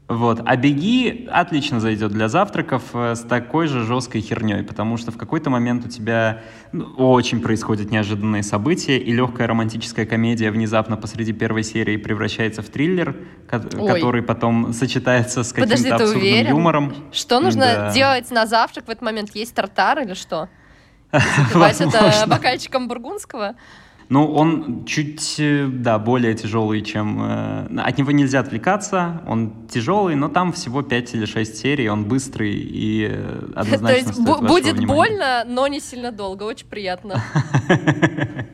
Вот. 0.08 0.40
А 0.44 0.56
беги 0.56 1.28
отлично 1.32 1.80
зайдет 1.80 2.12
для 2.12 2.28
завтраков 2.28 2.82
э, 2.94 3.16
с 3.16 3.22
такой 3.22 3.66
же 3.66 3.84
жесткой 3.84 4.20
херней, 4.20 4.62
потому 4.62 4.98
что 4.98 5.10
в 5.10 5.16
какой-то 5.16 5.50
момент 5.50 5.84
у 5.84 5.88
тебя 5.88 6.42
ну, 6.70 6.84
очень 6.96 7.40
происходят 7.40 7.90
неожиданные 7.90 8.44
события, 8.44 8.98
и 8.98 9.12
легкая 9.12 9.48
романтическая 9.48 10.06
комедия 10.06 10.52
внезапно 10.52 10.96
посреди 10.96 11.32
первой 11.32 11.64
серии 11.64 11.96
превращается 11.96 12.62
в 12.62 12.68
триллер, 12.68 13.16
ко- 13.48 13.58
который 13.58 14.22
потом 14.22 14.72
сочетается 14.72 15.42
с 15.42 15.52
каким-то 15.52 15.96
абсурдным 15.96 16.22
уверен? 16.22 16.50
юмором. 16.50 16.94
Что 17.10 17.40
нужно 17.40 17.64
да. 17.64 17.92
делать 17.92 18.30
на 18.30 18.46
завтрак 18.46 18.86
в 18.86 18.90
этот 18.90 19.02
момент? 19.02 19.34
Есть 19.34 19.56
тартар 19.56 19.98
или 19.98 20.14
что? 20.14 20.48
Запивать 21.12 21.80
это 21.80 22.24
бокальчиком 22.28 22.86
бургундского? 22.86 23.56
Ну, 24.08 24.32
он 24.32 24.84
чуть, 24.84 25.36
э, 25.38 25.66
да, 25.66 25.98
более 25.98 26.34
тяжелый, 26.34 26.82
чем... 26.82 27.20
Э, 27.22 27.80
от 27.80 27.98
него 27.98 28.12
нельзя 28.12 28.40
отвлекаться, 28.40 29.22
он 29.26 29.66
тяжелый, 29.68 30.14
но 30.14 30.28
там 30.28 30.52
всего 30.52 30.82
5 30.82 31.14
или 31.14 31.26
6 31.26 31.56
серий, 31.56 31.88
он 31.88 32.04
быстрый 32.04 32.54
и 32.54 33.08
э, 33.10 33.50
однозначно 33.56 33.88
То 33.88 33.94
есть 33.94 34.20
будет 34.20 34.86
больно, 34.86 35.44
но 35.46 35.66
не 35.66 35.80
сильно 35.80 36.12
долго, 36.12 36.44
очень 36.44 36.66
приятно. 36.68 37.20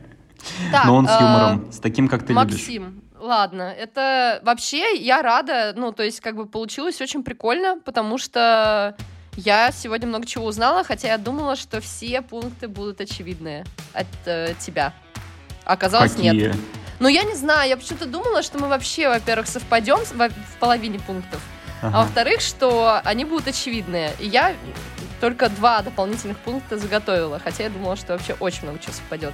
Но 0.85 0.95
он 0.95 1.07
с 1.07 1.21
юмором, 1.21 1.71
с 1.71 1.79
таким, 1.79 2.09
как 2.09 2.25
ты 2.25 2.33
любишь. 2.33 2.53
Максим, 2.53 3.01
ладно, 3.17 3.61
это 3.61 4.41
вообще 4.43 4.97
я 4.97 5.21
рада, 5.21 5.73
ну, 5.75 5.93
то 5.93 6.03
есть 6.03 6.19
как 6.19 6.35
бы 6.35 6.47
получилось 6.47 6.99
очень 6.99 7.23
прикольно, 7.23 7.79
потому 7.85 8.17
что 8.17 8.95
я 9.37 9.71
сегодня 9.71 10.07
много 10.07 10.25
чего 10.25 10.45
узнала, 10.45 10.83
хотя 10.83 11.09
я 11.09 11.17
думала, 11.17 11.55
что 11.55 11.79
все 11.79 12.21
пункты 12.21 12.67
будут 12.67 12.99
очевидные 13.01 13.63
от 13.93 14.07
э, 14.25 14.53
тебя. 14.59 14.93
Оказалось, 15.65 16.13
Какие? 16.13 16.31
нет. 16.31 16.55
Ну, 16.99 17.07
я 17.07 17.23
не 17.23 17.35
знаю, 17.35 17.69
я 17.69 17.77
почему-то 17.77 18.05
думала, 18.05 18.43
что 18.43 18.59
мы 18.59 18.67
вообще, 18.67 19.09
во-первых, 19.09 19.47
совпадем 19.47 19.99
в, 19.99 20.59
половине 20.59 20.99
пунктов, 20.99 21.41
а 21.81 21.87
ага. 21.87 21.97
а 21.97 22.01
во-вторых, 22.03 22.39
что 22.41 23.01
они 23.03 23.25
будут 23.25 23.47
очевидные. 23.47 24.13
И 24.19 24.27
я 24.27 24.53
только 25.19 25.49
два 25.49 25.81
дополнительных 25.81 26.37
пункта 26.37 26.77
заготовила, 26.77 27.39
хотя 27.43 27.63
я 27.63 27.69
думала, 27.69 27.95
что 27.95 28.13
вообще 28.13 28.35
очень 28.39 28.63
много 28.63 28.79
чего 28.79 28.93
совпадет. 28.93 29.33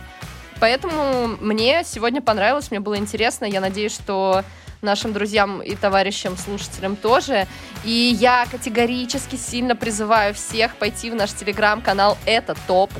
Поэтому 0.60 1.38
мне 1.40 1.84
сегодня 1.86 2.22
понравилось, 2.22 2.70
мне 2.70 2.80
было 2.80 2.98
интересно. 2.98 3.46
Я 3.46 3.62
надеюсь, 3.62 3.94
что 3.94 4.44
нашим 4.82 5.14
друзьям 5.14 5.62
и 5.62 5.76
товарищам, 5.76 6.38
слушателям 6.38 6.96
тоже. 6.96 7.48
И 7.84 8.16
я 8.20 8.46
категорически 8.50 9.36
сильно 9.36 9.76
призываю 9.76 10.34
всех 10.34 10.76
пойти 10.76 11.12
в 11.12 11.16
наш 11.16 11.34
телеграм-канал 11.34 12.18
«Это 12.26 12.56
ТОП», 12.68 12.92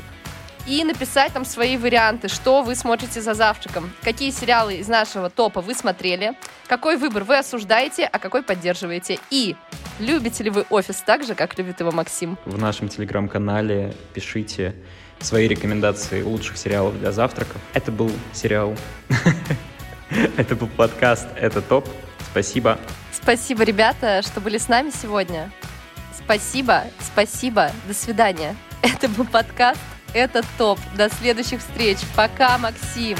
и 0.70 0.84
написать 0.84 1.32
там 1.32 1.44
свои 1.44 1.76
варианты, 1.76 2.28
что 2.28 2.62
вы 2.62 2.76
смотрите 2.76 3.20
за 3.20 3.34
завтраком, 3.34 3.90
какие 4.04 4.30
сериалы 4.30 4.76
из 4.76 4.86
нашего 4.86 5.28
топа 5.28 5.60
вы 5.60 5.74
смотрели, 5.74 6.34
какой 6.68 6.96
выбор 6.96 7.24
вы 7.24 7.38
осуждаете, 7.38 8.04
а 8.04 8.20
какой 8.20 8.44
поддерживаете, 8.44 9.18
и 9.30 9.56
любите 9.98 10.44
ли 10.44 10.50
вы 10.50 10.64
офис 10.70 11.02
так 11.04 11.24
же, 11.24 11.34
как 11.34 11.58
любит 11.58 11.80
его 11.80 11.90
Максим. 11.90 12.38
В 12.44 12.56
нашем 12.56 12.88
телеграм-канале 12.88 13.92
пишите 14.14 14.76
свои 15.18 15.48
рекомендации 15.48 16.22
лучших 16.22 16.56
сериалов 16.56 17.00
для 17.00 17.10
завтраков. 17.10 17.60
Это 17.74 17.90
был 17.90 18.12
сериал. 18.32 18.76
Это 20.36 20.54
был 20.54 20.68
подкаст 20.68 21.26
«Это 21.34 21.62
топ». 21.62 21.88
Спасибо. 22.30 22.78
Спасибо, 23.12 23.64
ребята, 23.64 24.22
что 24.22 24.40
были 24.40 24.58
с 24.58 24.68
нами 24.68 24.90
сегодня. 24.90 25.50
Спасибо, 26.16 26.84
спасибо, 27.00 27.72
до 27.88 27.94
свидания. 27.94 28.54
Это 28.82 29.08
был 29.08 29.24
подкаст 29.24 29.80
это 30.14 30.42
топ. 30.58 30.78
До 30.96 31.08
следующих 31.08 31.60
встреч. 31.60 31.98
Пока, 32.16 32.58
Максим. 32.58 33.18